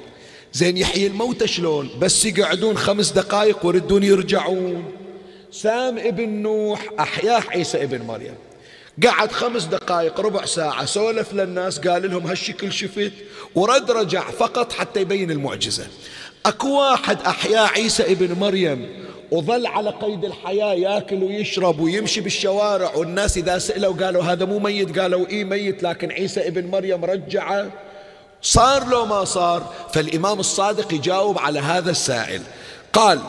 [0.52, 4.84] زين يحيي الموتى شلون؟ بس يقعدون خمس دقائق ويردون يرجعون.
[5.52, 8.34] سام ابن نوح أحياه عيسى ابن مريم.
[9.06, 13.12] قعد خمس دقائق ربع ساعة سولف للناس قال لهم هالشكل شفت
[13.54, 15.86] ورد رجع فقط حتى يبين المعجزة.
[16.46, 23.36] أكو واحد أحيا عيسى ابن مريم وظل على قيد الحياة ياكل ويشرب ويمشي بالشوارع والناس
[23.36, 27.70] إذا سألوا قالوا هذا مو ميت قالوا إيه ميت لكن عيسى ابن مريم رجعه.
[28.42, 32.42] صار لو ما صار فالإمام الصادق يجاوب على هذا السائل.
[32.92, 33.20] قال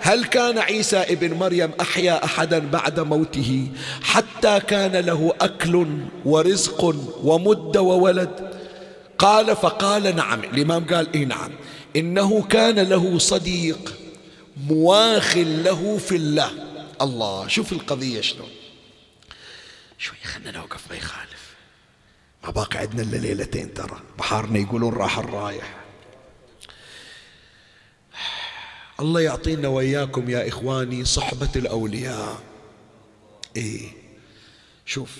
[0.00, 3.68] هل كان عيسى ابن مريم أحيا أحدا بعد موته
[4.02, 5.86] حتى كان له أكل
[6.24, 6.84] ورزق
[7.24, 8.58] ومد وولد؟
[9.18, 10.44] قال فقال نعم.
[10.44, 11.50] الإمام قال إيه نعم.
[11.96, 13.94] إنه كان له صديق
[14.56, 16.50] مواخ له في الله.
[17.00, 18.48] الله شوف القضية شلون.
[19.98, 21.54] شوي خلنا نوقف ما يخالف.
[22.44, 24.00] ما باقي عندنا إلا ليلتين ترى.
[24.18, 25.87] بحارنا يقولون راح الرايح.
[29.00, 32.42] الله يعطينا وإياكم يا إخواني صحبة الأولياء.
[33.56, 33.88] إيه.
[34.86, 35.16] شوف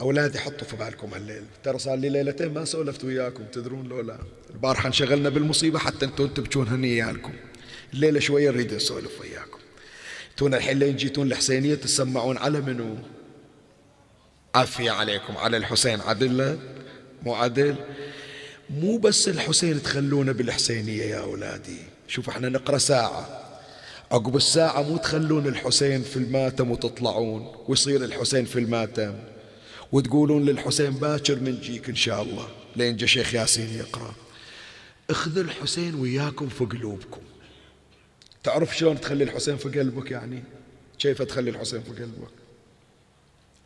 [0.00, 1.44] أولادي حطوا في بالكم هالليل.
[1.64, 4.18] ترى صار لي ليلتين ما سولفت وياكم تدرون لو لا
[4.50, 7.32] البارحة انشغلنا بالمصيبة حتى أنتم تبكون هنيالكم
[7.94, 9.58] الليلة شوية نريد نسولف وياكم.
[10.36, 12.98] تونا الحين لين جيتون الحسينية تسمعون على منو؟
[14.54, 15.36] عافية عليكم.
[15.36, 16.58] على الحسين عدل
[17.22, 17.76] مو عدل
[18.70, 21.95] مو بس الحسين تخلونا بالحسينية يا أولادي.
[22.08, 23.42] شوف إحنا نقرأ ساعة.
[24.10, 29.14] عقب الساعة مو تخلون الحسين في الماتم وتطلعون ويصير الحسين في الماتم
[29.92, 34.14] وتقولون للحسين باكر من جيك إن شاء الله لين جا شيخ ياسين يقرأ.
[35.10, 37.20] اخذ الحسين وياكم في قلوبكم
[38.44, 40.42] تعرف شلون تخلي الحسين في قلبك يعني؟
[40.98, 42.30] كيف تخلي الحسين في قلبك؟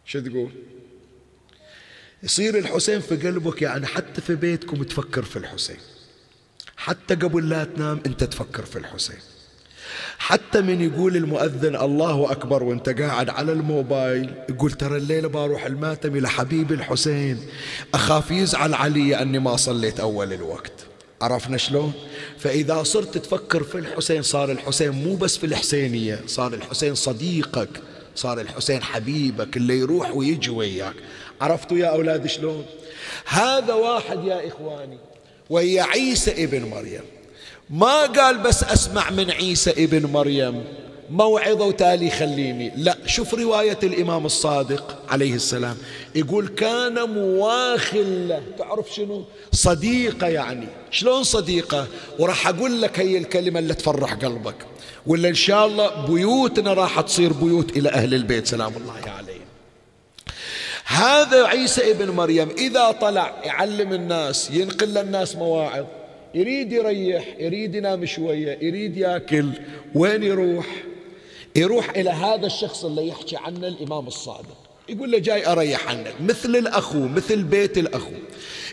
[0.04, 0.50] شو تقول؟
[2.22, 5.78] يصير الحسين في قلبك يعني حتى في بيتكم تفكر في الحسين.
[6.80, 9.18] حتى قبل لا تنام انت تفكر في الحسين.
[10.18, 16.16] حتى من يقول المؤذن الله أكبر وانت قاعد على الموبايل يقول ترى الليلة بروح الماتم
[16.16, 17.40] إلى حبيبي الحسين.
[17.94, 20.72] أخاف يزعل علي أني ما صليت أول الوقت.
[21.22, 21.92] عرفنا شلون؟
[22.38, 27.68] فإذا صرت تفكر في الحسين صار الحسين مو بس في الحسينية صار الحسين صديقك
[28.14, 30.94] صار الحسين حبيبك اللي يروح ويجي وياك.
[31.40, 32.64] عرفتوا يا أولاد شلون؟
[33.26, 34.98] هذا واحد يا إخواني
[35.50, 37.02] وهي عيسى ابن مريم.
[37.70, 40.64] ما قال بس أسمع من عيسى ابن مريم
[41.10, 42.72] موعظة وتالي خليني.
[42.76, 45.76] لا شوف رواية الإمام الصادق عليه السلام.
[46.14, 48.42] يقول كان مواخل له.
[48.58, 50.66] تعرف شنو؟ صديقة يعني.
[50.90, 51.86] شلون صديقة؟
[52.18, 54.56] وراح أقول لك هي الكلمة اللي تفرح قلبك.
[55.06, 58.46] ولا إن شاء الله بيوتنا راح تصير بيوت إلى أهل البيت.
[58.46, 59.39] سلام الله عليه
[60.90, 62.48] هذا عيسى ابن مريم.
[62.58, 65.84] إذا طلع يعلم الناس ينقل للناس مواعظ.
[66.34, 69.48] يريد يريح يريد ينام شوية يريد ياكل.
[69.94, 70.66] وين يروح؟
[71.56, 74.56] يروح إلى هذا الشخص اللي يحكي عنه الإمام الصادق.
[74.88, 76.14] يقول له جاي أريح عنك.
[76.20, 78.12] مثل الأخو مثل بيت الأخو.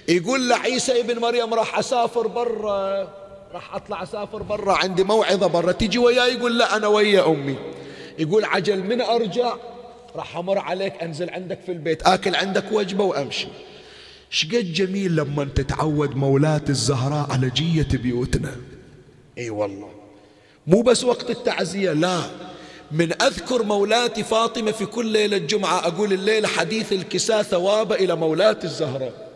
[0.08, 3.08] يقول له عيسى ابن مريم راح أسافر برا.
[3.54, 5.72] راح أطلع أسافر برا عندي موعظة برا.
[5.72, 7.56] تجي وياي؟ يقول لا أنا ويا أمي.
[8.20, 9.54] يقول عجل من أرجع؟
[10.18, 13.48] راح أمر عليك أنزل عندك في البيت آكل عندك وجبة وأمشي.
[14.30, 18.56] شقد جميل لما تتعود مولات الزهراء على جية بيوتنا.
[19.38, 19.90] إي والله.
[20.68, 22.22] مو بس وقت التعزية لا.
[22.92, 28.64] من أذكر مولاتي فاطمة في كل ليلة جمعة أقول الليلة حديث الكساء ثواب إلى مولات
[28.64, 29.28] الزهراء.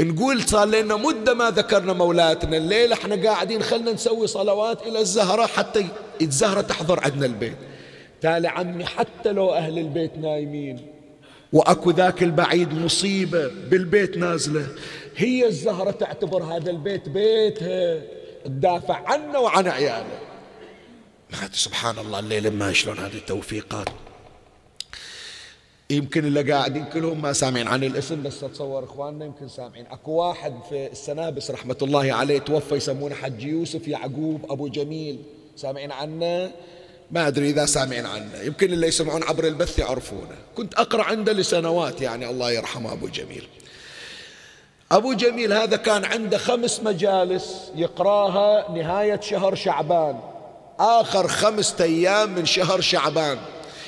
[0.00, 5.46] نقول صار لنا مدة ما ذكرنا مولاتنا الليلة إحنا قاعدين خلنا نسوي صلوات إلى الزهرة
[5.46, 5.86] حتى
[6.22, 7.56] الزهرة تحضر عندنا البيت.
[8.22, 10.86] تالي عمي حتى لو أهل البيت نايمين.
[11.52, 14.66] وأكو ذاك البعيد مصيبة بالبيت نازلة.
[15.16, 18.02] هي الزهرة تعتبر هذا البيت بيتها.
[18.44, 20.18] تدافع عنه وعن عياله.
[21.52, 23.88] سبحان الله الليلة ما شلون هذه التوفيقات.
[25.90, 29.86] يمكن اللي قاعدين كلهم ما سامعين عن الاسم بس أتصور إخواننا يمكن سامعين.
[29.86, 35.18] أكو واحد في السنابس رحمة الله عليه توفى يسمونه حج يوسف يعقوب أبو جميل.
[35.56, 36.52] سامعين عنه؟
[37.12, 38.30] ما أدري إذا سامعين عنه.
[38.42, 40.36] يمكن اللي يسمعون عبر البث يعرفونه.
[40.56, 43.48] كنت أقرأ عنده لسنوات يعني الله يرحمه أبو جميل.
[44.92, 50.20] أبو جميل هذا كان عنده خمس مجالس يقرأها نهاية شهر شعبان.
[50.78, 53.38] آخر خمسة أيام من شهر شعبان.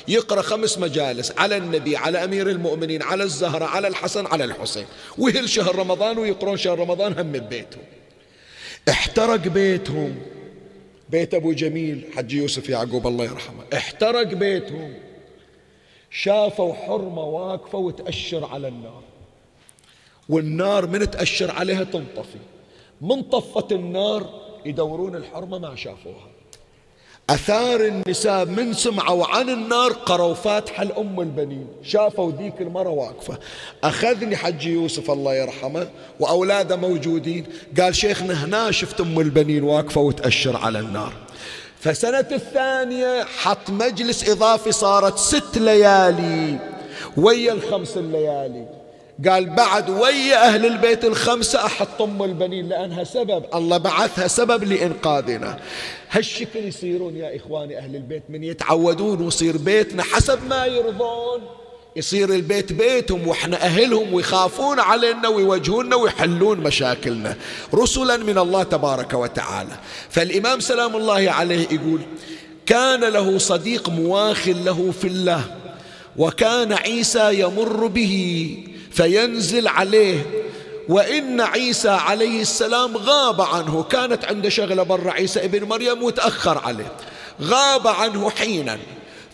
[0.07, 4.85] يقرأ خمس مجالس على النبي على أمير المؤمنين على الزهرة على الحسن على الحسين.
[5.17, 7.83] ويهل شهر رمضان ويقرون شهر رمضان هم ببيتهم.
[8.89, 10.34] احترق بيتهم.
[11.09, 13.63] بيت أبو جميل حج يوسف يعقوب الله يرحمه.
[13.73, 14.93] احترق بيتهم
[16.09, 19.03] شافوا حرمة واقفة وتأشر على النار.
[20.29, 22.39] والنار من تأشر عليها تنطفي.
[23.01, 24.29] من طفت النار
[24.65, 26.34] يدورون الحرمة ما شافوها.
[27.29, 31.67] أثار النساء من سمعوا عن النار قروا فاتحة الأم البنين.
[31.83, 33.39] شافوا ذيك المرة واقفة.
[33.83, 35.87] أخذني حج يوسف الله يرحمه
[36.19, 37.45] وأولاده موجودين.
[37.79, 41.13] قال شيخنا هنا شفت أم البنين واقفة وتأشر على النار.
[41.79, 46.59] فسنة الثانية حط مجلس إضافي صارت ست ليالي
[47.17, 48.84] ويا الخمس الليالي.
[49.27, 53.43] قال بعد ويا أهل البيت الخمسة أحط أم البنين لأنها سبب.
[53.53, 55.59] الله بعثها سبب لإنقاذنا.
[56.11, 58.23] هالشكل يصيرون يا إخواني أهل البيت.
[58.29, 61.41] من يتعودون ويصير بيتنا حسب ما يرضون.
[61.95, 67.35] يصير البيت بيتهم وإحنا أهلهم ويخافون علينا ويوجهونا ويحلون مشاكلنا.
[67.73, 69.77] رسلا من الله تبارك وتعالى.
[70.09, 72.01] فالإمام سلام الله عليه يقول
[72.65, 75.41] كان له صديق مواخ له في الله
[76.17, 78.57] وكان عيسى يمر به.
[78.95, 80.25] فينزل عليه.
[80.89, 83.83] وإن عيسى عليه السلام غاب عنه.
[83.83, 86.91] كانت عنده شغلة برا عيسى ابن مريم وتأخر عليه.
[87.41, 88.79] غاب عنه حينا.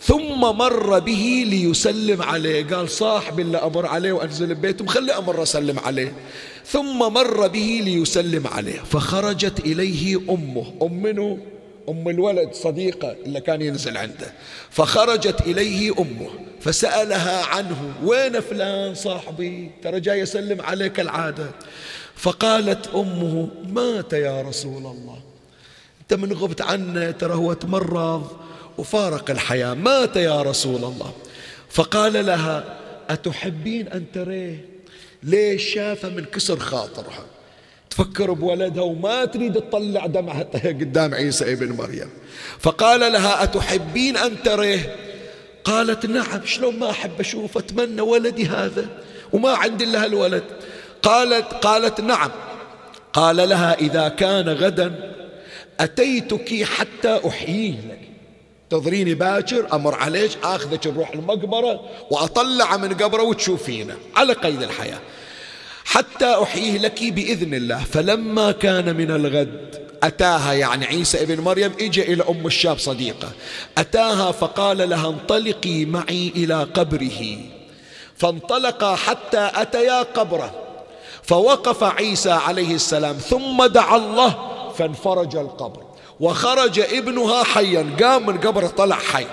[0.02, 2.66] ثم مر به ليسلم عليه.
[2.68, 6.14] قال صاحب اللي أمر عليه وأنزل ببيته خلي أمر أسلم عليه.
[6.66, 8.80] ثم مر به ليسلم عليه.
[8.92, 10.74] فخرجت إليه أمه.
[10.82, 11.38] أم منه
[11.90, 14.34] أم الولد صديقة اللي كان ينزل عنده.
[14.70, 16.30] فخرجت إليه أمه
[16.62, 21.52] فسألها عنه وين فلان صاحبي؟ ترى جاي يسلم عليك العادة.
[22.16, 25.20] فقالت أمه مات يا رسول الله.
[26.02, 28.32] أنت من غبت عنه ترى هو تمرض.
[28.78, 31.14] وفارق الحياة مات يا رسول الله.
[31.70, 32.80] فقال لها
[33.10, 34.66] أتحبين أن تريه؟
[35.24, 37.26] ليش شافه من كسر خاطرها؟
[37.92, 40.44] تفكر بولدها وما تريد تطلع دمعها
[40.82, 42.10] قدام عيسى ابن مريم.
[42.60, 44.96] فقال لها أتحبين أن تريه؟
[45.64, 48.90] قالت نعم شلون ما أحب أشوف أتمنى ولدي هذا
[49.34, 50.44] وما عندي إلا الولد
[51.04, 52.32] قالت قالت نعم.
[53.14, 55.14] قال لها إذا كان غدا
[55.80, 58.00] أتيتك حتى أحييه لك
[58.70, 61.82] تضريني باكر أمر عليك آخذك نروح المقبرة
[62.12, 63.98] وأطلع من قبره وتشوفينه.
[64.16, 65.00] على قيد الحياة.
[65.86, 67.84] حتى أحييه لك بإذن الله.
[67.84, 73.32] فلما كان من الغد أتاها يعني عيسى ابن مريم إجا إلى أم الشاب صديقة.
[73.78, 77.38] أتاها فقال لها انطلقي معي إلى قبره.
[78.18, 80.52] فانطلقا حتى أتيا قبره.
[81.24, 84.36] فوقف عيسى عليه السلام ثم دعا الله
[84.78, 85.84] فانفرج القبر.
[86.20, 89.26] وخرج ابنها حيا قام من قبره طلع حي.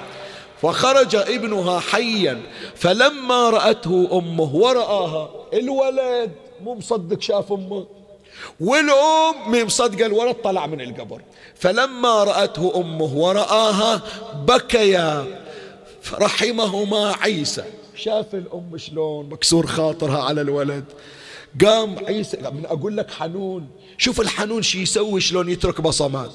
[0.63, 2.43] فخرج ابنها حيا
[2.75, 6.33] فلما رأته أمه ورآها الولد
[6.63, 7.87] مو مصدق شاف أمه.
[8.61, 11.23] والأم مي مصدقة الولد طلع من القبر.
[11.55, 14.03] فلما رأته أمه ورآها
[14.47, 15.27] بكيا
[16.15, 17.65] رحمهما عيسى.
[17.95, 20.85] شاف الأم شلون مكسور خاطرها على الولد.
[21.65, 23.69] قام عيسى من أقول لك حنون
[23.99, 26.31] شوف الحنون شي يسوي شلون يترك بصمات.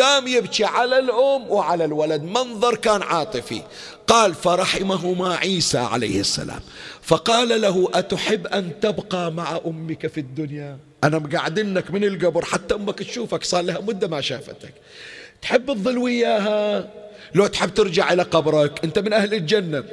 [0.00, 2.22] قام يبكي على الأم وعلى الولد.
[2.22, 3.62] منظر كان عاطفي.
[4.06, 6.60] قال فرحمهما عيسى عليه السلام.
[7.02, 12.44] فقال له أتحب أن تبقى مع أمك في الدنيا؟ أنا مقعدنك من القبر.
[12.44, 13.44] حتى أمك تشوفك.
[13.44, 14.74] صار لها مدة ما شافتك.
[15.42, 16.88] تحب تظل وياها؟
[17.34, 18.84] لو تحب ترجع إلى قبرك.
[18.84, 19.84] أنت من أهل الجنة.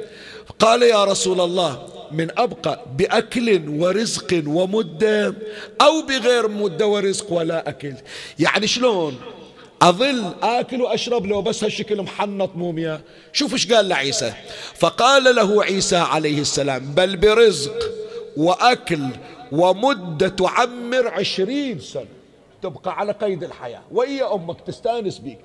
[0.58, 5.34] قال يا رسول الله من أبقى بأكل ورزق ومدة
[5.80, 7.94] أو بغير مدة ورزق ولا أكل.
[8.38, 9.20] يعني شلون؟
[9.82, 13.00] أظل آكل وأشرب لو بس هالشكل محنط موميا
[13.32, 14.32] شوف إيش قال لعيسى.
[14.74, 17.78] فقال له عيسى عليه السلام بل برزق
[18.36, 19.06] وأكل
[19.52, 22.04] ومدة تعمر عشرين سنة.
[22.62, 23.82] تبقى على قيد الحياة.
[23.92, 25.38] وهي أمك تستأنس بيك.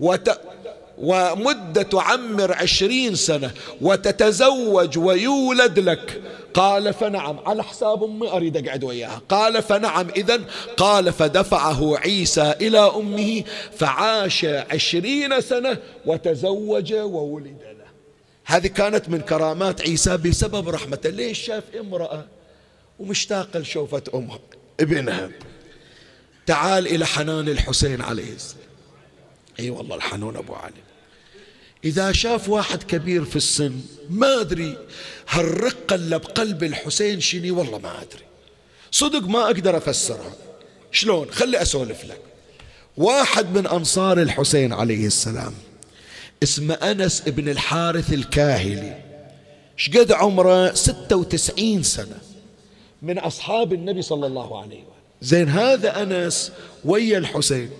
[0.00, 0.30] وت...
[1.02, 3.50] ومدة تعمر عشرين سنة
[3.80, 6.22] وتتزوج ويولد لك.
[6.54, 9.22] قال فنعم على حساب أمي أريد أقعد وياها.
[9.28, 10.40] قال فنعم إذا
[10.76, 13.44] قال فدفعه عيسى إلى أمه
[13.76, 17.84] فعاش عشرين سنة وتزوج وولد له.
[18.44, 21.10] هذه كانت من كرامات عيسى بسبب رحمته.
[21.10, 22.24] ليش شاف امرأة
[22.98, 24.38] ومشتاقة لشوفة أمها
[24.80, 25.30] ابنها.
[26.46, 28.62] تعال إلى حنان الحسين عليه السلام.
[29.60, 30.91] أي والله الحنون أبو علي.
[31.84, 33.80] إذا شاف واحد كبير في السن
[34.10, 34.76] ما أدري
[35.28, 38.24] هالرقه اللي بقلب الحسين شني والله ما أدري.
[38.90, 40.32] صدق ما أقدر أفسرها.
[40.92, 42.20] شلون؟ خلي أسولف لك.
[42.96, 45.54] واحد من أنصار الحسين عليه السلام
[46.42, 49.02] اسمه أنس ابن الحارث الكاهلي
[49.76, 52.18] شقد عمره ستة وتسعين سنة
[53.02, 54.92] من أصحاب النبي صلى الله عليه وسلم.
[55.22, 56.52] زين هذا أنس
[56.84, 57.70] ويا الحسين.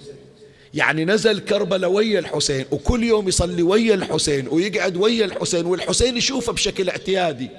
[0.74, 6.52] يعني نزل كربلاء ويا الحسين وكل يوم يصلي ويا الحسين ويقعد ويا الحسين والحسين يشوفه
[6.52, 7.50] بشكل اعتيادي.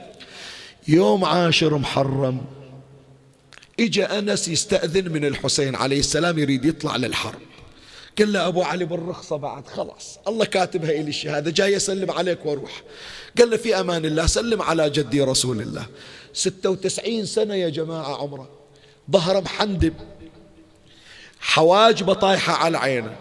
[0.88, 2.42] يوم عاشر محرم
[3.80, 7.40] إجا أنس يستأذن من الحسين عليه السلام يريد يطلع للحرب.
[8.20, 12.84] قال له أبو علي بالرخصة بعد خلاص الله كاتبها إلي الشهادة جاي أسلم عليك وأروح.
[13.38, 15.86] قال له في أمان الله سلم على جدي رسول الله.
[16.34, 18.50] ستة وتسعين سنة يا جماعة عمرة
[19.12, 19.94] ظهره محندب
[21.44, 23.16] حواجبه طايحة على عينه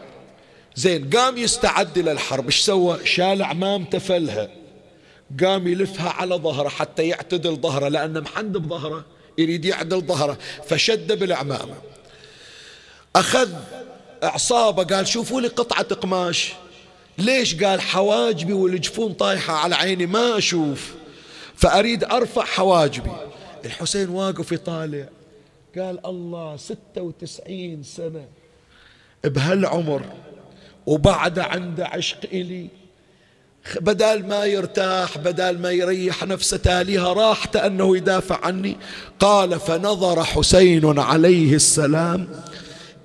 [0.74, 4.48] زين قام يستعد للحرب إيش سوى؟ شال عمامته فلها
[5.44, 9.04] قام يلفها على ظهره حتى يعتدل ظهره لأنه محندب ظهره
[9.38, 11.74] يريد يعدل ظهره فشد بالعمامة
[13.16, 13.50] أخذ
[14.22, 16.52] عصابة قال شوفوا لي قطعة قماش.
[17.18, 20.92] ليش؟ قال حواجبي والجفون طايحة على عيني ما أشوف.
[21.56, 23.10] فأريد أرفع حواجبي
[23.64, 25.08] الحسين واقف يطالع.
[25.78, 28.26] قال الله ستة وتسعين سنة.
[29.24, 30.02] بهالعمر
[30.86, 32.68] وبعد عنده عشق إلي
[33.80, 38.76] بدال ما يرتاح بدال ما يريح نفسه تاليها راحته أنه يدافع عني.
[39.20, 42.28] قال فنظر حسين عليه السلام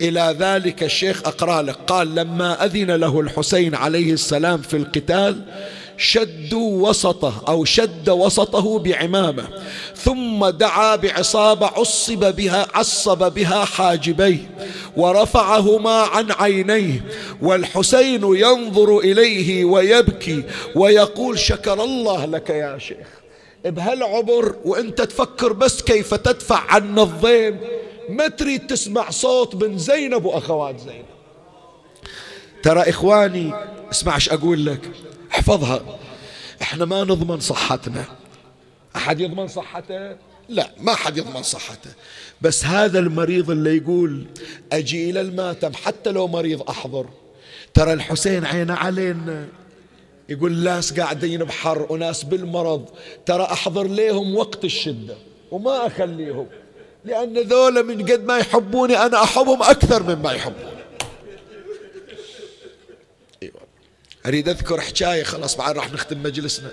[0.02, 1.28] إلى ذلك الشيخ.
[1.28, 1.76] أقرأ لك.
[1.76, 5.46] قال لما أذن له الحسين عليه السلام في القتال
[5.98, 9.48] شدوا وسطه أو شد وسطه بعمامة
[9.96, 14.50] ثم دعا بعصابة عصب بها عصب بها حاجبيه
[14.98, 17.06] ورفعهما عن عينيه
[17.42, 20.44] والحسين ينظر إليه ويبكي
[20.76, 23.08] ويقول شكر الله لك يا شيخ
[23.66, 27.60] بهالعمر وإنت تفكر بس كيف تدفع عن الضيم
[28.10, 31.06] ما تريد تسمع صوت بن زينب وأخوات زينب.
[32.64, 33.54] ترى إخواني
[33.92, 34.92] اسمع إيش أقول لك.
[35.32, 35.82] احفظها.
[36.62, 38.06] إحنا ما نضمن صحتنا.
[38.96, 40.16] أحد يضمن صحته؟
[40.50, 41.92] لا ما حد يضمن صحته.
[42.42, 44.26] بس هذا المريض اللي يقول
[44.72, 47.06] أجي إلى الماتم حتى لو مريض أحضر.
[47.74, 49.48] ترى الحسين عينه علينا.
[50.30, 52.86] يقول ناس قاعدين بحر وناس بالمرض.
[53.26, 55.16] ترى أحضر ليهم وقت الشدة.
[55.52, 56.48] وما أخليهم.
[57.06, 60.77] لأن ذولا من قد ما يحبوني أنا أحبهم أكثر مما يحبوني.
[64.28, 66.72] أريد أذكر حكاية خلاص بعد راح نختم مجلسنا.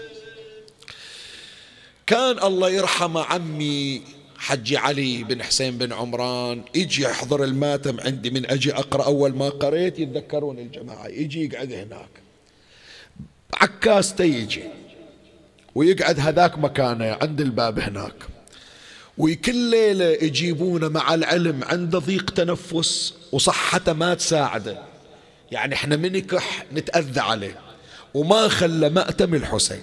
[2.07, 4.03] كان الله يرحمه عمي
[4.39, 9.49] حجي علي بن حسين بن عمران يجي يحضر الماتم عندي من أجي أقرأ أول ما
[9.49, 12.09] قريت يتذكرون الجماعة يجي يقعد هناك.
[13.55, 14.63] عكاس يجي
[15.75, 18.15] ويقعد هذاك مكانه عند الباب هناك.
[19.19, 24.94] وكل ليلة يجيبونه مع العلم عنده ضيق تنفس وصحته ما تساعده.
[25.55, 27.61] يعني إحنا من يكح نتأذى عليه.
[28.15, 29.83] وما خلى مأتم الحسين.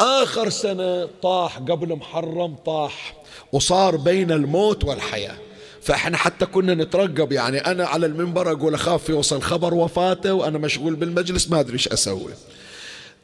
[0.00, 3.14] آخر سنة طاح قبل محرم طاح
[3.52, 5.36] وصار بين الموت والحياة.
[5.82, 10.94] فإحنا حتى كنا نترقب يعني أنا على المنبر أقول أخاف يوصل خبر وفاته وأنا مشغول
[10.94, 12.32] بالمجلس ما أدري إيش أسوي.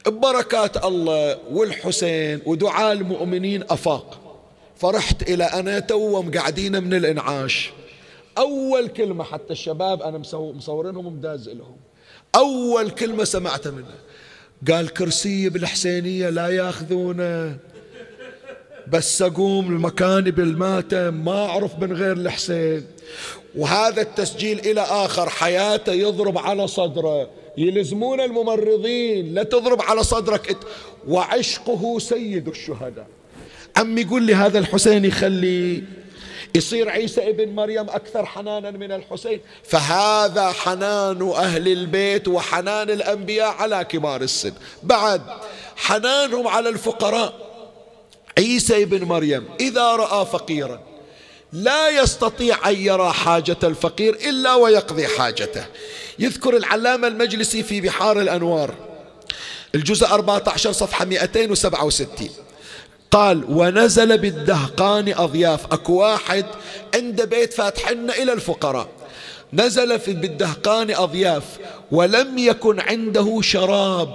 [0.05, 4.19] ببركات الله والحسين ودعاء المؤمنين أفاق.
[4.77, 7.71] فرحت إلى أنا توهم قاعدين من الإنعاش.
[8.39, 11.77] أول كلمة حتى الشباب أنا مصورينهم ومداز لهم
[12.35, 13.85] أول كلمة سمعتها منه.
[14.71, 17.57] قال كرسي بالحسينية لا ياخذونه.
[18.87, 22.85] بس أقوم المكان بالماتم ما أعرف من غير الحسين.
[23.55, 27.29] وهذا التسجيل إلى آخر حياته يضرب على صدره.
[27.57, 30.57] يلزمون الممرضين لا تضرب على صدرك.
[31.07, 33.07] وعشقه سيد الشهداء.
[33.77, 35.83] عم يقول لي هذا الحسين يخلي
[36.55, 39.41] يصير عيسى ابن مريم أكثر حنانا من الحسين.
[39.63, 44.53] فهذا حنان أهل البيت وحنان الأنبياء على كبار السن.
[44.83, 45.21] بعد
[45.75, 47.33] حنانهم على الفقراء.
[48.37, 50.81] عيسى ابن مريم إذا رأى فقيرا
[51.53, 55.65] لا يستطيع أن يرى حاجة الفقير إلا ويقضي حاجته.
[56.19, 58.73] يذكر العلامة المجلسي في بحار الأنوار.
[59.75, 62.29] الجزء 14 صفحة 267
[63.11, 65.65] قال ونزل بالدهقان أضياف.
[65.65, 66.45] أكو واحد
[66.95, 68.87] عند بيت فاتحنا إلى الفقراء.
[69.53, 71.43] نزل في بالدهقان أضياف
[71.91, 74.13] ولم يكن عنده شراب.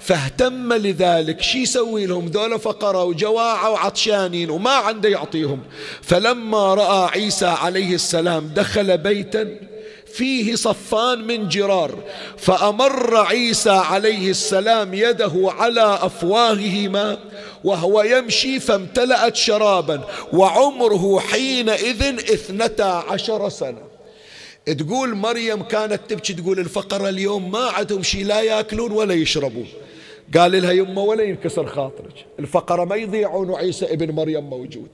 [0.00, 1.42] فاهتم لذلك.
[1.42, 5.60] شي يسوي لهم؟ ذولا فقراء وجواعة وعطشانين وما عنده يعطيهم.
[6.02, 9.69] فلما رأى عيسى عليه السلام دخل بيتا
[10.12, 11.94] فيه صفان من جرار
[12.36, 17.18] فأمر عيسى عليه السلام يده على أفواههما
[17.64, 23.82] وهو يمشي فامتلأت شرابا وعمره حينئذ اثنتا عشر سنة.
[24.66, 29.68] تقول مريم كانت تبكي تقول الفقراء اليوم ما عندهم شيء لا ياكلون ولا يشربون.
[30.36, 32.26] قال لها يمه ولا ينكسر خاطرك.
[32.38, 34.88] الفقراء ما يضيعون وعيسى ابن مريم موجود.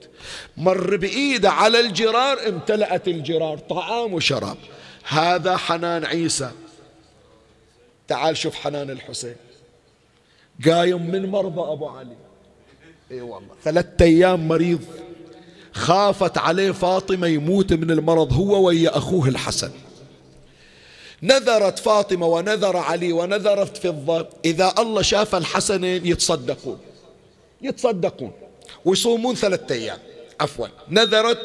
[0.57, 4.57] مر بإيده على الجرار امتلأت الجرار طعام وشراب.
[5.09, 6.51] هذا حنان عيسى.
[8.09, 9.37] تعال شوف حنان الحسين.
[10.67, 12.17] قايم من مرضى أبو علي.
[13.11, 13.51] إي والله.
[13.65, 14.85] ثلاثة أيام مريض.
[15.73, 19.71] خافت عليه فاطمة يموت من المرض هو ويا أخوه الحسن.
[21.23, 24.29] نذرت فاطمة ونذر علي ونذرت فضة.
[24.45, 26.79] إذا الله شاف الحسنين يتصدقون.
[27.63, 28.33] يتصدقون.
[28.85, 29.99] ويصومون ثلاثة أيام.
[30.41, 30.67] عفوا.
[30.89, 31.39] نذرت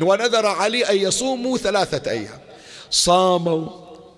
[0.00, 2.47] ونذر علي أن يصوموا ثلاثة أيام.
[2.90, 3.66] صاموا.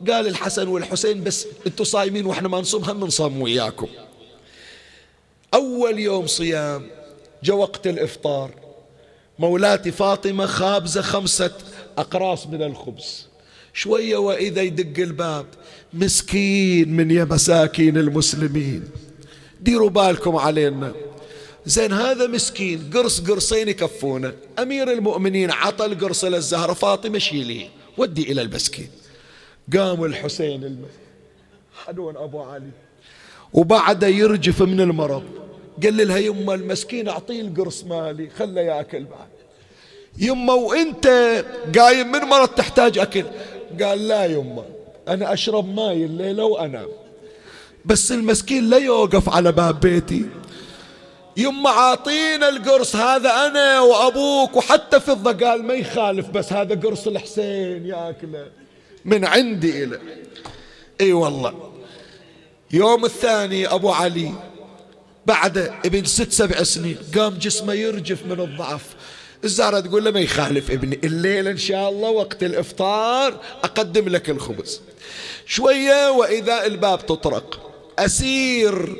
[0.08, 3.88] قال الحسن والحسين بس أنتم صايمين وإحنا ما نصوم هم نصوم وياكم.
[5.54, 6.86] أول يوم صيام
[7.44, 8.50] جاء وقت الإفطار.
[9.38, 11.50] مولاتي فاطمة خابزة خمسة
[11.98, 13.26] أقراص من الخبز.
[13.74, 15.46] شوية وإذا يدق الباب
[15.92, 18.88] مسكين من يا مساكين المسلمين.
[19.60, 20.92] ديروا بالكم علينا.
[21.66, 27.79] زين هذا مسكين قرص قرصين يكفونه أمير المؤمنين عطى القرص للزهرة فاطمة شيليه.
[27.98, 28.88] ودي إلى المسكين
[29.76, 31.10] قام الحسين المسكين
[31.84, 32.70] حنون أبو علي.
[33.52, 35.24] وبعده يرجف من المرض.
[35.82, 39.28] قال لها يما المسكين أعطيه القرص مالي خله يأكل بعد.
[40.18, 41.06] يما وإنت
[41.78, 43.24] قايم من مرض تحتاج أكل؟
[43.82, 44.64] قال لا يما
[45.08, 46.88] أنا أشرب ماي الليلة وأنام.
[47.84, 50.26] بس المسكين لا يوقف على باب بيتي.
[51.36, 57.86] يما عاطينا القرص هذا أنا وأبوك وحتى فضة قال ما يخالف بس هذا قرص الحسين
[57.86, 58.46] ياكله
[59.04, 60.00] من عندي إلى.
[61.00, 61.72] إي والله.
[62.72, 64.32] يوم الثاني أبو علي
[65.26, 68.82] بعد ابن ست سبع سنين قام جسمه يرجف من الضعف.
[69.44, 74.80] الزهرة تقول له ما يخالف ابني الليلة إن شاء الله وقت الإفطار أقدم لك الخبز.
[75.46, 77.72] شوية وإذا الباب تطرق.
[77.98, 78.96] أسير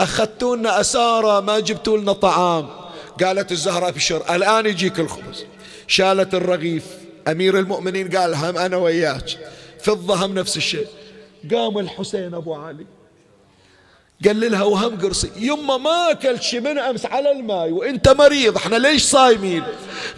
[0.00, 2.68] أخذتونا أسارة ما جبتوا لنا طعام.
[3.24, 5.44] قالت الزهرة ابشر الآن يجيك الخبز.
[5.86, 6.84] شالت الرغيف.
[7.28, 9.38] أمير المؤمنين قال هم أنا وياك.
[9.80, 10.86] فضة هم نفس الشيء.
[11.54, 12.86] قام الحسين أبو علي.
[14.26, 15.30] قال لها وهم قرصي.
[15.36, 18.56] يما ما أكلت شي من أمس على الماي وإنت مريض.
[18.56, 19.62] إحنا ليش صايمين؟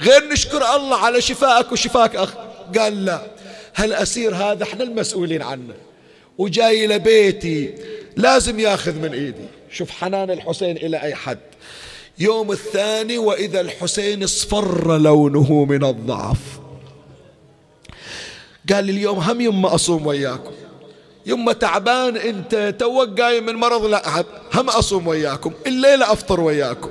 [0.01, 2.35] غير نشكر الله على شفائك وشفاك أخ.
[2.79, 3.27] قال لا.
[3.77, 5.75] هالاسير هذا؟ إحنا المسؤولين عنه.
[6.39, 7.75] وجاي لبيتي.
[8.17, 9.49] لازم ياخذ من إيدي.
[9.77, 11.39] شوف حنان الحسين إلى أي حد.
[12.19, 16.39] يوم الثاني وإذا الحسين اصفر لونه من الضعف.
[18.73, 20.53] قال اليوم هم يما أصوم وياكم.
[21.27, 24.25] يما تعبان أنت توك قايم من مرض لا
[24.55, 25.53] هم أصوم وياكم.
[25.67, 26.91] الليلة أفطر وياكم.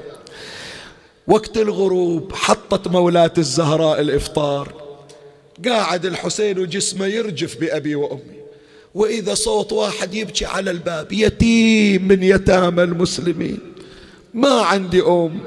[1.28, 4.74] وقت الغروب حطت مولاة الزهراء الإفطار.
[5.68, 8.45] قاعد الحسين وجسمه يرجف بأبي وأمي.
[8.96, 13.60] وإذا صوت واحد يبكي على الباب يتيم من يتامى المسلمين.
[14.34, 15.40] ما عندي أم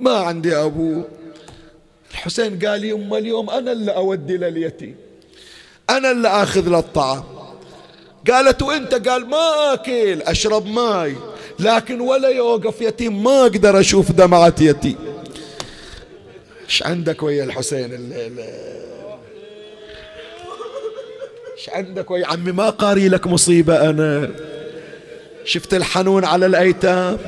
[0.00, 1.02] ما عندي أبو.
[2.10, 4.96] الحسين قال يما اليوم أنا اللي أودي لليتيم
[5.90, 7.24] أنا اللي آخذ له الطعام.
[8.30, 11.16] قالت وإنت؟ قال ما آكل أشرب ماي
[11.58, 14.96] لكن ولا يوقف يتيم ما أقدر أشوف دمعة يتيم.
[16.64, 18.44] إيش عندك ويا الحسين الليلة
[21.58, 24.30] إيش عندك ويا عمي ما قاري لك مصيبة أنا.
[25.44, 27.18] شفت الحنون على الأيتام.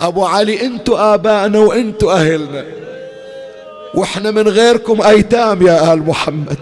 [0.00, 2.64] أبو علي انتو ابائنا وانتو أهلنا.
[3.94, 6.58] وإحنا من غيركم أيتام يا آل محمد.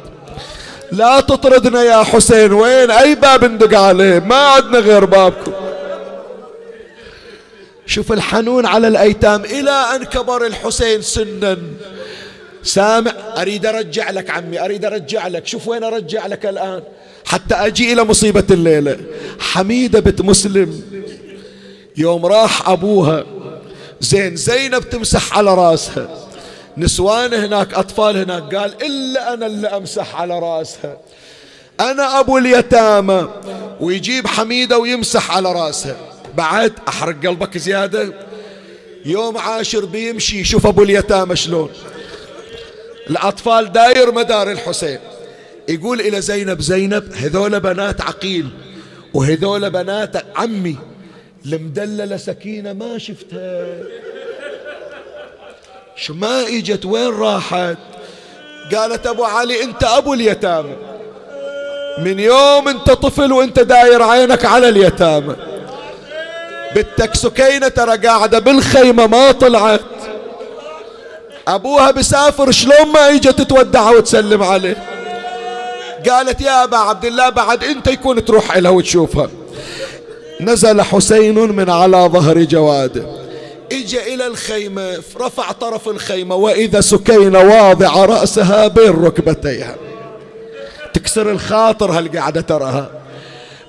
[0.92, 2.52] لا تطردنا يا حسين.
[2.52, 5.52] وين؟ أي باب ندق عليه؟ ما عندنا غير بابكم.
[7.86, 9.44] شوف الحنون على الأيتام.
[9.44, 11.58] إلى أن كبر الحسين سنا.
[12.62, 15.46] سامع أريد أرجع لك عمي أريد أرجع لك.
[15.46, 16.82] شوف وين أرجع لك الآن.
[17.24, 18.98] حتى أجي إلى مصيبة الليلة.
[19.38, 20.82] حميدة بنت مسلم.
[21.96, 23.24] يوم راح أبوها.
[24.00, 26.28] زين زينب تمسح على راسها.
[26.76, 28.54] نسوان هناك أطفال هناك.
[28.54, 30.98] قال إلا أنا اللي أمسح على رأسها.
[31.80, 33.28] أنا أبو اليتامى.
[33.80, 35.96] ويجيب حميدة ويمسح على رأسها.
[36.36, 38.14] بعد أحرق قلبك زيادة.
[39.04, 40.44] يوم عاشر بيمشي.
[40.44, 41.70] شوف أبو اليتامى شلون.
[43.10, 44.98] الأطفال داير مدار الحسين.
[45.68, 48.48] يقول إلى زينب زينب هذول بنات عقيل
[49.14, 50.76] وهذول بنات عمي.
[51.46, 53.66] المدللة سكينة ما شفتها.
[55.96, 57.76] شو ما إجت وين راحت؟
[58.74, 60.76] قالت أبو علي أنت أبو اليتامى
[61.98, 65.36] من يوم أنت طفل وأنت داير عينك على اليتامى
[66.74, 69.80] بنتك سكينة ترى قاعدة بالخيمة ما طلعت.
[71.48, 74.76] أبوها بسافر شلون ما إجت تودعها وتسلم عليه؟
[76.08, 79.28] قالت يا أبا عبد الله بعد أنت يكون تروح لها وتشوفها.
[80.40, 83.06] نزل حسين من على ظهر جواده.
[83.72, 89.76] اجى إلى الخيمة رفع طرف الخيمة وإذا سكينة واضعة رأسها بين ركبتيها.
[90.94, 92.90] تكسر الخاطر هالقعدة تراها؟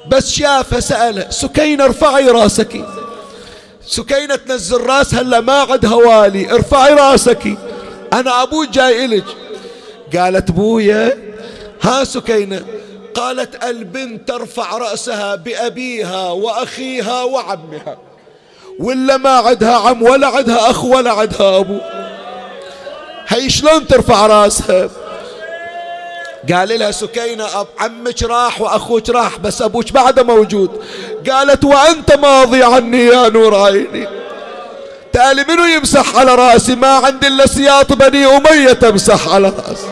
[0.08, 2.86] بس شافها سألها سكينة ارفعي رأسك.
[3.92, 7.58] سكينة تنزل راسها هلا ما عندها والي ارفعي راسك.
[8.14, 9.26] أنا أبوك جاي إلك.
[10.18, 11.18] قالت بويا
[11.82, 12.66] ها سكينة.
[13.14, 17.98] قالت البنت ترفع رأسها بأبيها وأخيها وعمها.
[18.80, 21.80] ولا ما عندها عم ولا عندها أخ ولا عندها أبو.
[23.28, 24.90] هي شلون ترفع راسها؟
[26.50, 30.84] قال لها سكينة أب عمك راح وأخوك راح بس أبوك بعده موجود.
[31.30, 34.08] قالت وأنت ماضي عني يا نور عيني
[35.14, 39.88] تالي منو يمسح على رأسي؟ ما عندي إلا سياط بني أمية تمسح على رأسي.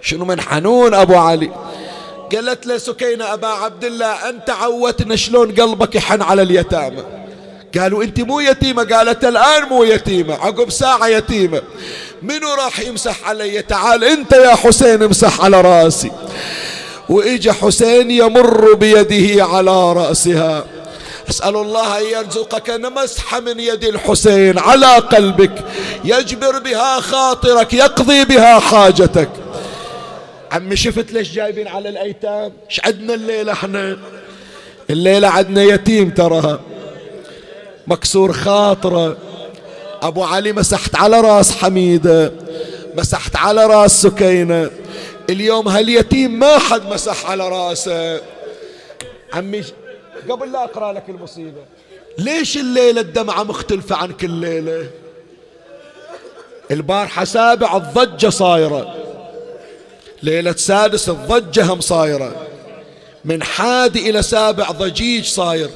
[0.00, 1.50] شنو من حنون أبو علي؟
[2.34, 7.02] قالت له سكينة أبا عبد الله أنت عودتنا شلون قلبك يحن على اليتامى؟
[7.78, 8.84] قالوا أنت مو يتيمة.
[8.84, 10.34] قالت الآن مو يتيمة.
[10.34, 11.62] عقب ساعة يتيمة.
[12.22, 16.10] منو راح يمسح علي؟ تعال أنت يا حسين امسح على رأسي.
[17.08, 20.64] وإجا حسين يمر بيده على رأسها.
[21.30, 25.64] أسأل الله أن يرزقك مسحة من يد الحسين على قلبك.
[26.04, 29.28] يجبر بها خاطرك يقضي بها حاجتك.
[30.52, 33.98] عمي شفت ليش جايبين على الأيتام؟ إيش عدنا الليلة إحنا؟
[34.90, 36.60] الليلة عدنا يتيم تراها.
[37.86, 39.16] مكسور خاطرة.
[40.02, 42.32] أبو علي مسحت على راس حميدة
[42.94, 44.70] مسحت على راس سكينة.
[45.30, 48.20] اليوم هاليتيم ما حد مسح على راسه.
[49.32, 49.64] عمي
[50.30, 51.62] قبل لا أقرأ لك المصيبة
[52.18, 54.86] ليش الليلة الدمعة مختلفة عن كل ليلة؟
[56.70, 58.94] البارحة سابع الضجة صايرة.
[60.22, 62.46] ليلة سادس الضجة هم صايرة.
[63.24, 65.70] من حادي إلى سابع ضجيج صاير.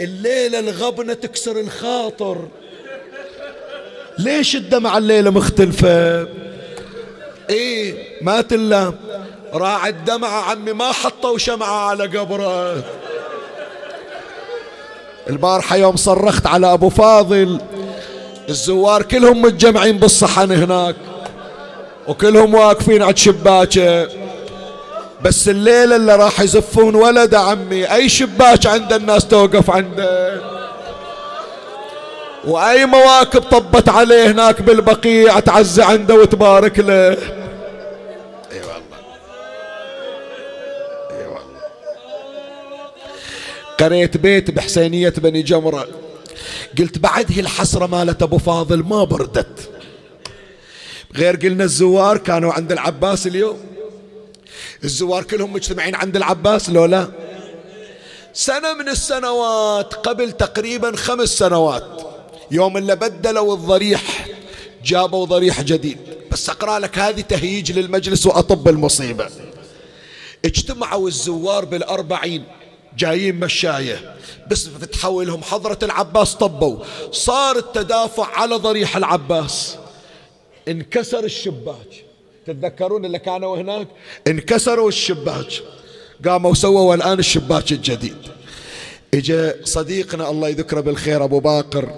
[0.00, 2.48] الليلة الغبنة تكسر الخاطر.
[4.18, 6.28] ليش الدمعة الليلة مختلفة؟
[7.50, 8.94] إيه مات الله
[9.52, 12.84] راعي الدمعة عمي ما حطوا شمعة على قبره.
[15.30, 17.60] البارحة يوم صرخت على أبو فاضل
[18.48, 20.96] الزوار كلهم متجمعين بالصحن هناك
[22.08, 24.08] وكلهم واقفين عند شباكه
[25.24, 30.40] بس الليلة اللي راح يزفون ولد عمي أي شباك عند الناس توقف عنده؟
[32.44, 36.94] وأي مواكب طبت عليه هناك بالبقيع تعزى عنده وتبارك له.
[36.94, 37.16] اي
[38.52, 38.98] والله.
[41.10, 41.62] اي والله.
[43.80, 45.88] قريت بيت بحسينية بني جمرة.
[46.78, 49.70] قلت بعد هي الحسرة مالت أبو فاضل ما بردت.
[51.16, 53.71] غير قلنا الزوار كانوا عند العباس اليوم.
[54.84, 57.08] الزوار كلهم مجتمعين عند العباس لو لا؟
[58.34, 62.02] سنة من السنوات قبل تقريبا خمس سنوات
[62.50, 64.26] يوم اللي بدلوا الضريح
[64.84, 65.98] جابوا ضريح جديد.
[66.30, 69.28] بس أقرأ لك هذه تهيج للمجلس وأطب المصيبة.
[70.44, 72.44] اجتمعوا الزوار بالأربعين
[72.98, 74.16] جايين مشاية.
[74.50, 76.84] بس فتحوا لهم حضرة العباس طبوا.
[77.12, 79.76] صار التدافع على ضريح العباس.
[80.68, 82.01] انكسر الشباك.
[82.46, 83.88] تتذكرون اللي كانوا هناك؟
[84.26, 85.46] انكسروا الشباك.
[86.28, 88.16] قاموا سووا الآن الشباك الجديد.
[89.14, 91.88] إجا صديقنا الله يذكره بالخير أبو باقر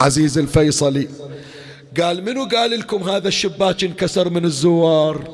[0.00, 1.08] عزيز الفيصلي.
[2.00, 5.28] قال منو قال لكم هذا الشباك انكسر من الزوار؟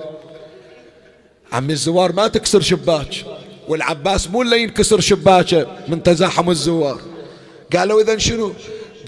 [1.52, 3.14] عمي الزوار ما تكسر شباك.
[3.68, 7.00] والعباس مو اللي ينكسر شباكه من تزاحم الزوار.
[7.76, 8.52] قالوا اذا شنو؟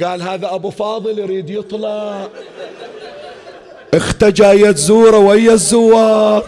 [0.03, 2.29] قال هذا أبو فاضل يريد يطلع.
[3.97, 6.45] اخته جاية تزوره ويا الزوار.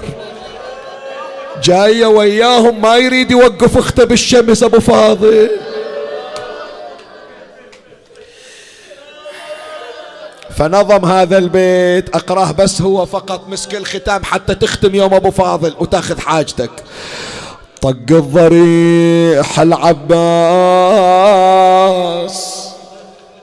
[1.62, 5.50] جاية وياهم ما يريد يوقف اخته بالشمس أبو فاضل.
[10.56, 16.20] فنظم هذا البيت أقراه بس هو فقط مسك الختام حتى تختم يوم أبو فاضل وتاخذ
[16.20, 16.70] حاجتك.
[17.82, 20.18] طق الضريح العباس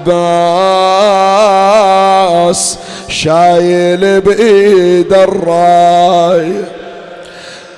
[3.10, 6.77] شايل بإيد الراي.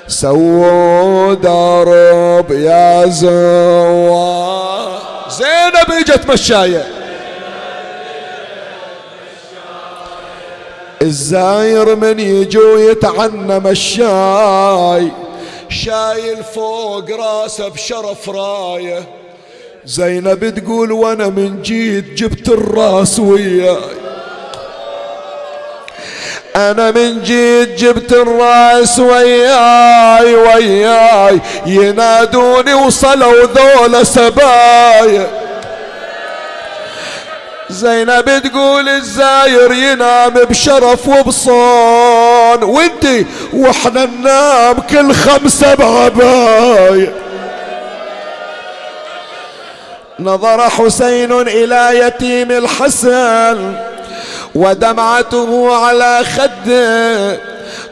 [0.09, 6.87] سووا درب يا زوار زينب إجت مشاية.
[11.01, 15.11] الزاير من يجو يتعنى مشاي.
[15.69, 19.03] شايل فوق راسه بشرف راية.
[19.85, 24.08] زينب تقول وأنا من جيت جبت الراس وياي.
[26.55, 35.27] أنا من جيت جبت الرأس وياي وياي ينادوني وصلوا ذولا سبايا.
[37.69, 47.13] زينب تقول الزاير ينام بشرف وبصون وانتي وإحنا ننام كل خمسة بعباية
[50.19, 53.73] نظر حسين إلى يتيم الحسن
[54.55, 57.39] ودمعته على خده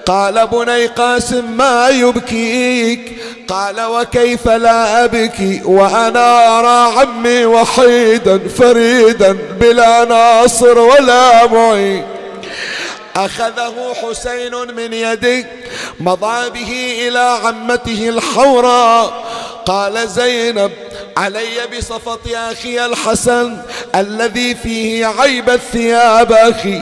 [0.06, 10.06] قال بني قاسم ما يبكيك؟ قال وكيف لا أبكي؟ وأنا أرى عمي وحيدا فريدا بلا
[10.06, 12.06] ناصر ولا معين.
[13.16, 15.46] أخذه حسين من يدي
[16.00, 19.26] مضى به إلى عمته الحوراء
[19.66, 20.72] قال زينب
[21.18, 23.58] علي بصفة أخي الحسن
[23.96, 26.82] الذي فيه عيب الثياب أخي.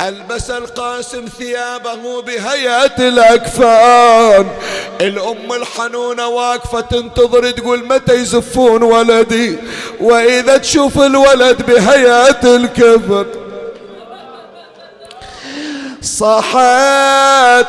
[0.00, 4.48] ألبس القاسم ثيابه بهيئة الأكفان.
[5.00, 9.58] الأم الحنونة واقفة تنتظر تقول متى يزفون ولدي.
[10.00, 13.26] وإذا تشوف الولد بهيئة الكفن
[16.02, 17.66] صحت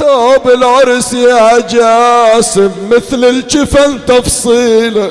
[0.00, 5.10] ثوب العرس يا جاسم مثل الجفن تفصيله.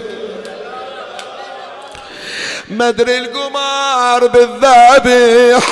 [2.69, 5.63] مدري القمار بالذبيح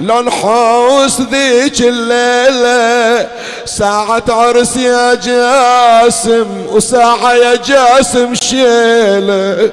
[0.00, 3.28] لو نحوس ذيك الليلة.
[3.64, 9.70] ساعة عرس يا جاسم وساعة يا جاسم شيلة.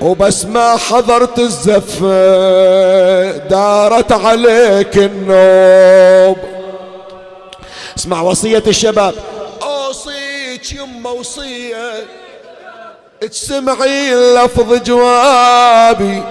[0.00, 6.36] وبس ما حضرت الزفة دارت عليك النوب.
[7.96, 9.14] اسمع وصية الشباب.
[9.62, 12.06] أوصيك يما وصية
[13.20, 16.22] تسمعي لفظ جوابي.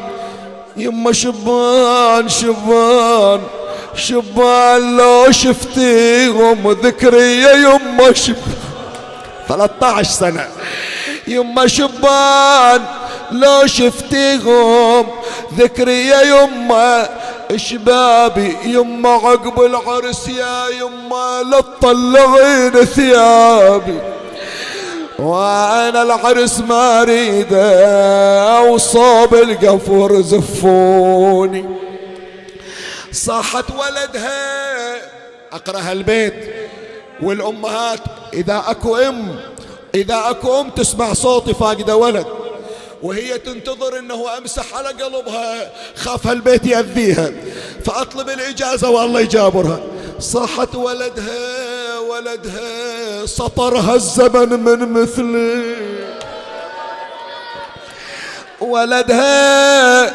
[0.78, 3.42] يما شبان شبان
[3.96, 8.38] شبان لو شفتيهم ذكرية يما شبان
[9.48, 10.48] 13 سنة.
[11.28, 12.82] يما شبان
[13.32, 15.08] لو شفتيهم
[15.58, 17.10] ذكرية يما
[17.56, 24.00] شبابي يما عقب العرس يا يما لا تطلعين ثيابي.
[25.20, 31.66] وأنا العرس ما أريده وصوب القفور زفوني.
[33.12, 34.96] صاحت ولدها
[35.54, 36.34] اقرا البيت
[37.22, 38.00] والأمهات
[38.34, 39.36] إذا أكو أم
[39.96, 42.26] إذا أكو أم تسمع صوتي فاقده ولد
[43.04, 47.32] وهي تنتظر إنه أمسح على قلبها خاف هالبيت يأذيها.
[47.86, 49.80] فأطلب الإجازة والله يجابرها.
[50.20, 55.64] صاحت ولدها ولدها سطرها الزمن من مثله
[58.62, 60.14] ولدها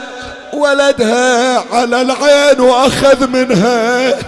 [0.54, 4.18] ولدها على العين وأخذ منها.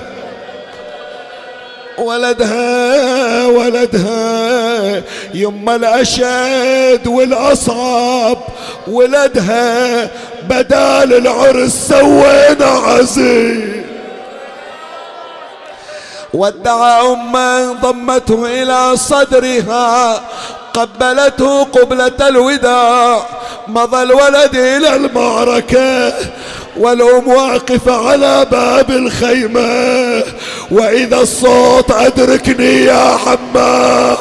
[2.01, 5.03] ولدها ولدها.
[5.35, 8.39] يما الأشد والأصعب
[8.89, 10.09] ولدها
[10.49, 13.81] بدال العرس سوينا عزيز.
[16.35, 20.21] ودع أمه ضمته إلى صدرها.
[20.75, 23.27] قبلته قبلة الوداع.
[23.69, 26.15] مضى الولد إلى المعركة
[26.77, 30.23] والأم واقفة على باب الخيمة.
[30.71, 34.19] وإذا الصوت أدركني يا حماد.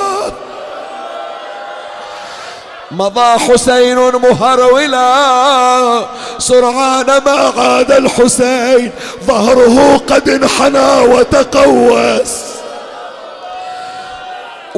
[2.91, 6.05] مضى حسين مهرولا.
[6.37, 8.91] سرعان ما عاد الحسين
[9.27, 12.48] ظهره قد انحنى وتقوس.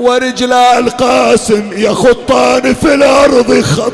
[0.01, 3.93] ورجلا القاسم يخطان في الأرض خط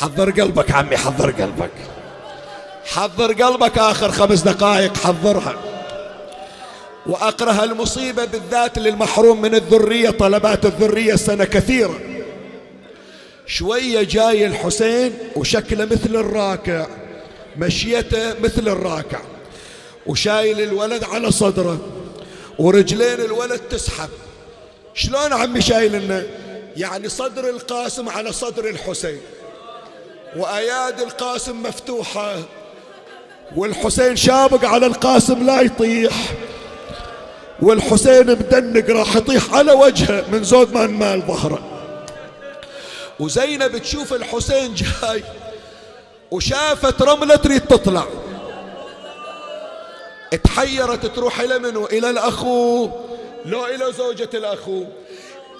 [0.00, 1.70] حضر قلبك عمي حضر قلبك.
[2.86, 5.54] حضر قلبك آخر خمس دقائق حضرها.
[7.06, 11.98] وأقرأ المصيبة بالذات للمحروم من الذرية طلبات الذرية سنة كثيرة.
[13.46, 16.86] شوية جاي الحسين وشكله مثل الراكع.
[17.60, 19.20] مشيته مثل الراكع
[20.06, 21.78] وشايل الولد على صدره
[22.58, 24.08] ورجلين الولد تسحب.
[24.94, 26.24] شلون عمي شايل
[26.76, 29.20] يعني صدر القاسم على صدر الحسين
[30.36, 32.36] وأياد القاسم مفتوحة
[33.56, 36.12] والحسين شابق على القاسم لا يطيح
[37.62, 41.62] والحسين مدنق راح يطيح على وجهه من زود ما مال ظهره.
[43.20, 45.22] وزينب تشوف الحسين جاي
[46.30, 48.06] وشافت رملة تريد تطلع.
[50.44, 52.90] تحيرت تروح إلى منو؟ إلى الأخو.
[53.44, 54.84] لو إلى زوجة الأخو.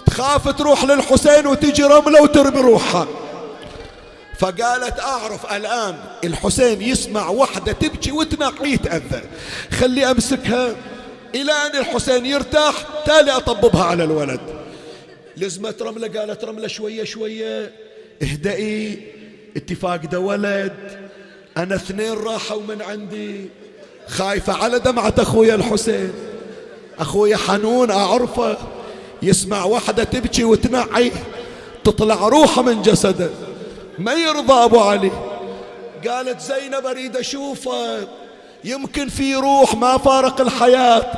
[0.07, 3.07] تخاف تروح للحسين وتجي رملة وترمي روحها.
[4.39, 9.23] فقالت أعرف الآن الحسين يسمع وحدة تبكي وتنقي يتأذى
[9.71, 10.77] خلي أمسكها.
[11.35, 12.75] إلى أن الحسين يرتاح
[13.07, 14.41] تالي أطببها على الولد.
[15.37, 17.73] لزمت رملة قالت رملة شوية شوية.
[18.23, 19.20] اهدئي.
[19.57, 20.73] اتفاق ده ولد.
[21.57, 23.49] أنا اثنين راحوا من عندي.
[24.09, 26.13] خايفة على دمعة أخويا الحسين.
[26.99, 28.57] أخويا حنون أعرفه.
[29.23, 31.13] يسمع وحدة تبكي وتنعي.
[31.85, 33.31] تطلع روحه من جسده.
[33.99, 35.11] ما يرضى أبو علي.
[36.09, 38.09] قالت زينب أريد أشوفه.
[38.65, 41.13] يمكن في روح ما فارق الحياة.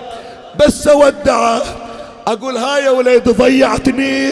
[0.61, 1.63] بس أودعه.
[2.27, 4.31] أقول ها يا وليد ضيعتني.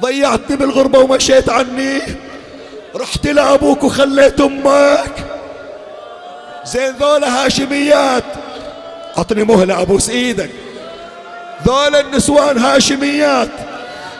[0.00, 2.00] ضيعتني بالغربة ومشيت عني.
[2.96, 5.14] رحت لأبوك وخليت أمك.
[6.64, 8.24] زين ذولا هاشميات.
[9.18, 10.50] أعطني مهلة أبوس إيدك.
[11.66, 13.48] ذولا النسوان هاشميات.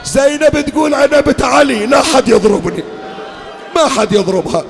[0.04, 2.84] زينب تقول أنا بنت علي لا حد يضربني.
[3.76, 4.64] ما حد يضربها.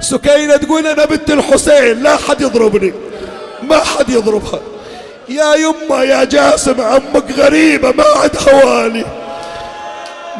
[0.00, 2.92] سكينة تقول أنا بنت الحسين لا حد يضربني.
[3.62, 4.60] ما حد يضربها.
[5.28, 9.04] يا يما يا جاسم عمك غريبة ما عندها والي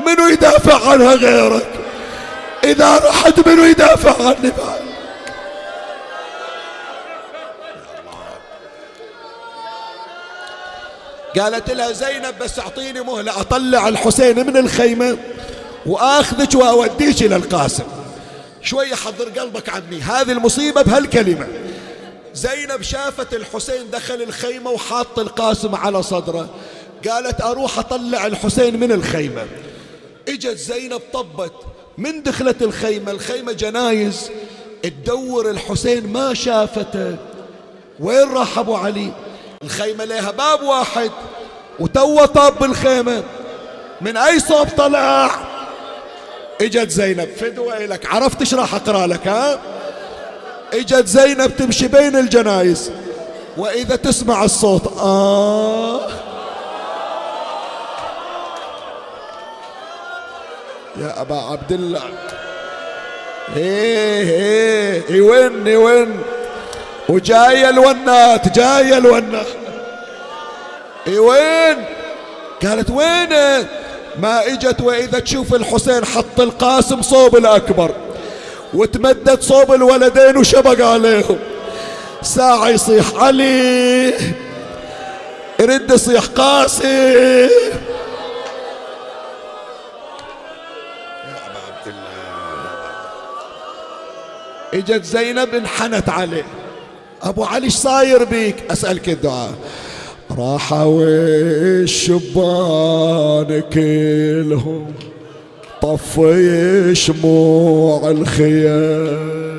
[0.06, 1.66] منو يدافع عنها غيرك؟
[2.64, 4.88] إذا رحت منو يدافع عني بعد
[11.38, 15.18] قالت لها زينب بس أعطيني مهلة أطلع الحسين من الخيمة
[15.86, 17.84] وآخذك وأوديك إلى القاسم.
[18.62, 21.48] شوية حضر قلبك عني هذه المصيبة بهالكلمة.
[22.34, 26.48] زينب شافت الحسين دخل الخيمة وحاط القاسم على صدره.
[27.08, 29.46] قالت أروح أطلع الحسين من الخيمة.
[30.28, 31.52] إجت زينب طبت
[31.98, 34.30] من دخلت الخيمة الخيمة جنايز.
[34.82, 37.16] تدور الحسين ما شافته.
[38.00, 39.12] وين راح أبو علي؟
[39.62, 41.10] الخيمة لها باب واحد
[41.78, 43.22] وتو طاب بالخيمة.
[44.00, 45.30] من أي صوب طلع؟
[46.60, 47.28] إجت زينب.
[47.40, 49.60] فدوة لك عرفت إيش راح أقرأ لك ها؟
[50.72, 52.90] إجت زينب تمشي بين الجنايز.
[53.56, 56.27] وإذا تسمع الصوت آه.
[61.00, 62.02] يا أبا عبد الله.
[63.56, 66.22] إيه إيه يون يون.
[67.08, 69.46] وجاية الونات جاية الونات.
[71.08, 71.84] وين
[72.62, 73.28] قالت وين
[74.18, 77.90] ما إجت وإذا تشوف الحسين حط القاسم صوب الأكبر.
[78.74, 81.38] وتمدد صوب الولدين وشبق عليهم.
[82.22, 84.14] ساعة يصيح علي
[85.60, 87.48] يرد يصيح قاسم.
[94.74, 96.44] إجت زينب انحنت عليه.
[97.22, 99.54] أبو علي صاير بيك؟ أسألك الدعاء.
[100.38, 101.04] راحوا
[101.82, 104.92] الشبان كلهم
[105.82, 109.57] طفي شموع الخيام.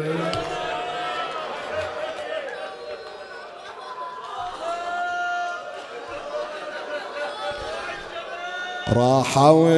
[8.96, 9.70] راحوا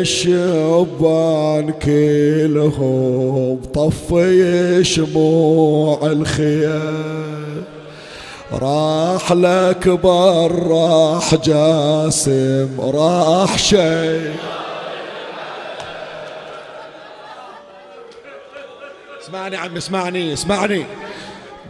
[0.00, 7.64] الشبان كلهم طفي شموع الخيام
[8.52, 14.32] راح لكبر راح جاسم راح شيء
[19.22, 20.84] اسمعني عم اسمعني اسمعني.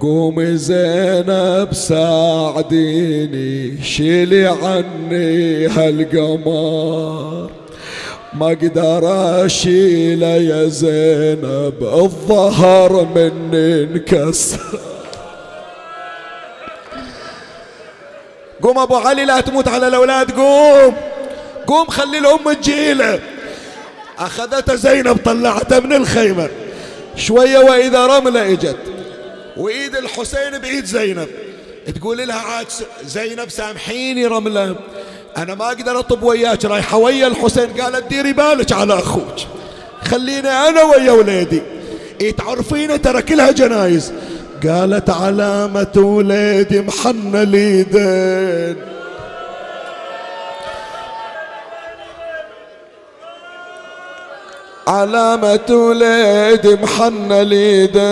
[0.03, 7.51] قومي زينب ساعديني شيلي عني هالقمر.
[8.35, 9.03] ما أقدر
[9.47, 14.61] أشيله يا زينب الظهر مني انكسر.
[18.63, 20.95] قوم أبو علي لا تموت على الأولاد قوم.
[21.67, 23.21] قوم خلي الأم تجيله.
[24.19, 26.49] أخذته زينب طلعته من الخيمة.
[27.17, 28.77] شوية وإذا رملة إجت.
[29.57, 31.29] وإيد الحسين بإيد زينب.
[31.95, 32.67] تقول لها عاد
[33.07, 34.77] زينب سامحيني رملة.
[35.37, 37.81] أنا ما أقدر أطب وياك رايحة ويا الحسين.
[37.81, 39.37] قالت ديري بالك على أخوك.
[40.05, 41.63] خليني أنا ويا وليدي.
[42.39, 44.13] تعرفين ترى كلها جنايز.
[44.69, 48.92] قالت علامة وليدي محن اليدين
[54.89, 58.03] علامة وليدي محن اليدين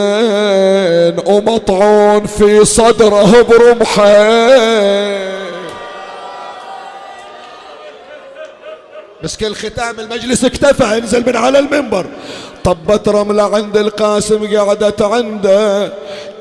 [1.26, 5.30] ومطعون في صدره برمحين
[9.22, 12.06] بس كل ختام المجلس اكتفى انزل من على المنبر.
[12.64, 15.92] طبت رملة عند القاسم قعدت عنده.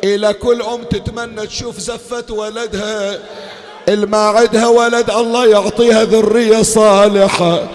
[0.03, 3.19] إلى كل أم تتمنى تشوف زفة ولدها.
[3.89, 7.67] الما عندها ولد الله يعطيها ذرية صالحة.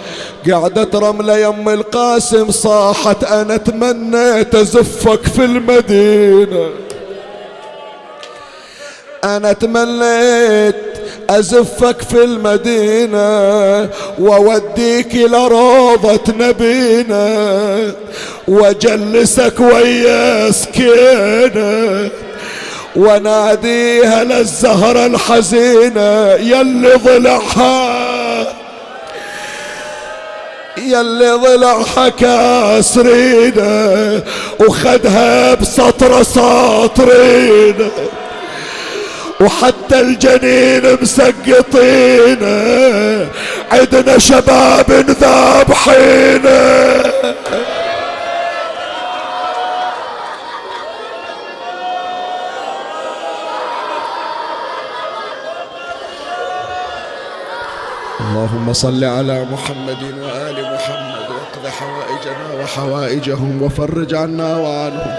[0.51, 6.69] قعدت رملة يم القاسم صاحت أنا تمنيت أزفك في المدينة.
[9.25, 10.77] أنا تمنيت
[11.31, 13.29] أزفك في المدينة
[14.19, 17.93] ووديك إلى روضة نبينا
[18.49, 22.11] وجلسك ويا سكينة.
[22.97, 28.47] وناديها للزهرة الحزينة يلي ضلعها.
[30.77, 33.63] يلي ضلعها كاسرينه
[34.61, 37.91] وخدها بسطر ساطرينه
[39.41, 42.59] وحتى الجنين مسقطينه
[43.73, 44.91] عندنا شباب
[45.21, 47.03] ذابحينه
[58.45, 61.67] اللهم صل على محمد وآل محمد واقض
[62.35, 65.17] حوائجنا وحوائجهم وفرج عنا وعنهم.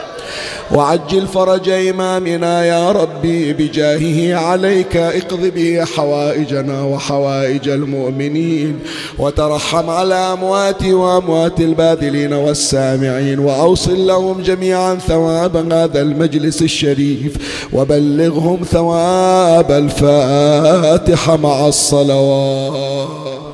[0.71, 8.79] وعجل فرج إمامنا يا ربي بجاهه عليك اقض به حوائجنا وحوائج المؤمنين.
[9.19, 17.37] وترحم على أموات وأموات الباذلين والسامعين وأوصل لهم جميعا ثواب هذا المجلس الشريف.
[17.73, 23.44] وبلغهم ثواب الفاتحة مع الصلوات.